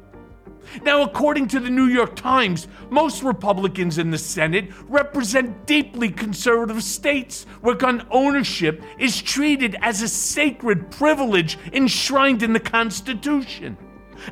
[0.83, 6.83] Now, according to the New York Times, most Republicans in the Senate represent deeply conservative
[6.83, 13.77] states where gun ownership is treated as a sacred privilege enshrined in the Constitution.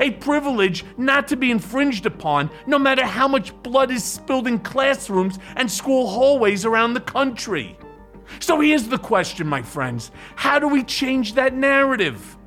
[0.00, 4.58] A privilege not to be infringed upon, no matter how much blood is spilled in
[4.58, 7.76] classrooms and school hallways around the country.
[8.40, 12.37] So here's the question, my friends how do we change that narrative?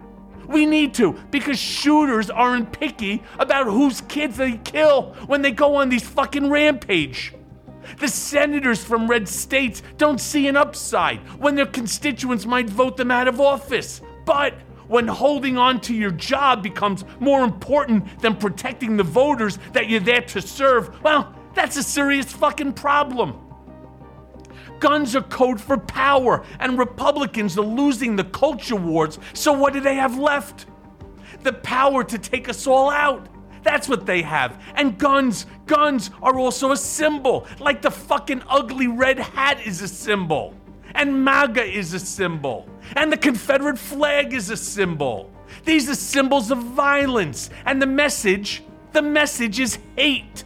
[0.52, 5.76] We need to, because shooters aren't picky about whose kids they kill when they go
[5.76, 7.34] on these fucking rampage.
[8.00, 13.12] The senators from red states don't see an upside when their constituents might vote them
[13.12, 14.02] out of office.
[14.26, 14.54] But
[14.88, 20.00] when holding on to your job becomes more important than protecting the voters that you're
[20.02, 23.40] there to serve, well, that's a serious fucking problem.
[24.82, 29.20] Guns are code for power, and Republicans are losing the culture wars.
[29.34, 30.66] So, what do they have left?
[31.44, 33.30] The power to take us all out.
[33.62, 34.60] That's what they have.
[34.74, 39.88] And guns, guns are also a symbol, like the fucking ugly red hat is a
[39.88, 40.56] symbol.
[40.96, 42.68] And MAGA is a symbol.
[42.96, 45.32] And the Confederate flag is a symbol.
[45.64, 47.52] These are symbols of violence.
[47.66, 48.64] And the message,
[48.94, 50.44] the message is hate.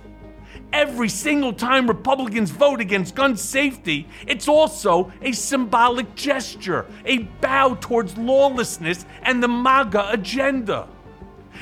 [0.76, 7.78] Every single time Republicans vote against gun safety, it's also a symbolic gesture, a bow
[7.80, 10.90] towards lawlessness and the MAGA agenda.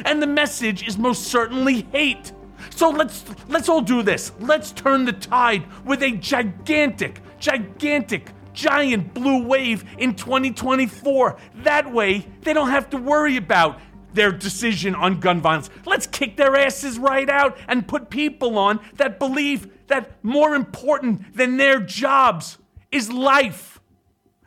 [0.06, 2.32] And the message is most certainly hate.
[2.72, 4.32] So let's let's all do this.
[4.40, 11.38] Let's turn the tide with a gigantic, gigantic, giant blue wave in 2024.
[11.58, 13.80] That way, they don't have to worry about
[14.14, 15.70] their decision on gun violence.
[15.86, 21.36] Let's kick their asses right out and put people on that believe that more important
[21.36, 22.58] than their jobs
[22.92, 23.80] is life.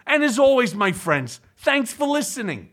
[0.06, 2.70] And as always, my friends, thanks for listening.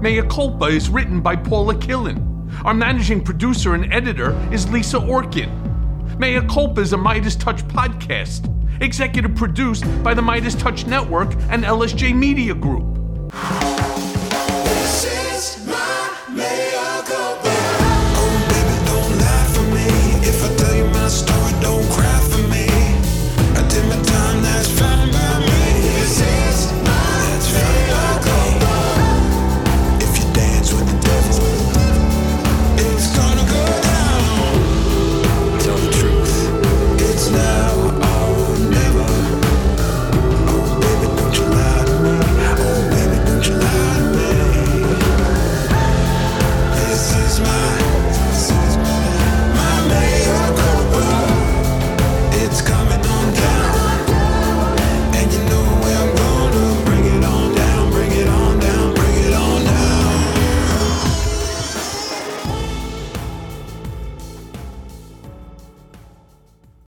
[0.00, 2.22] Mea Culpa is written by Paula Killen.
[2.64, 6.18] Our managing producer and editor is Lisa Orkin.
[6.18, 8.50] Mea Culpa is a Midas Touch podcast,
[8.82, 12.96] executive produced by the Midas Touch Network and LSJ Media Group.
[16.36, 16.65] Make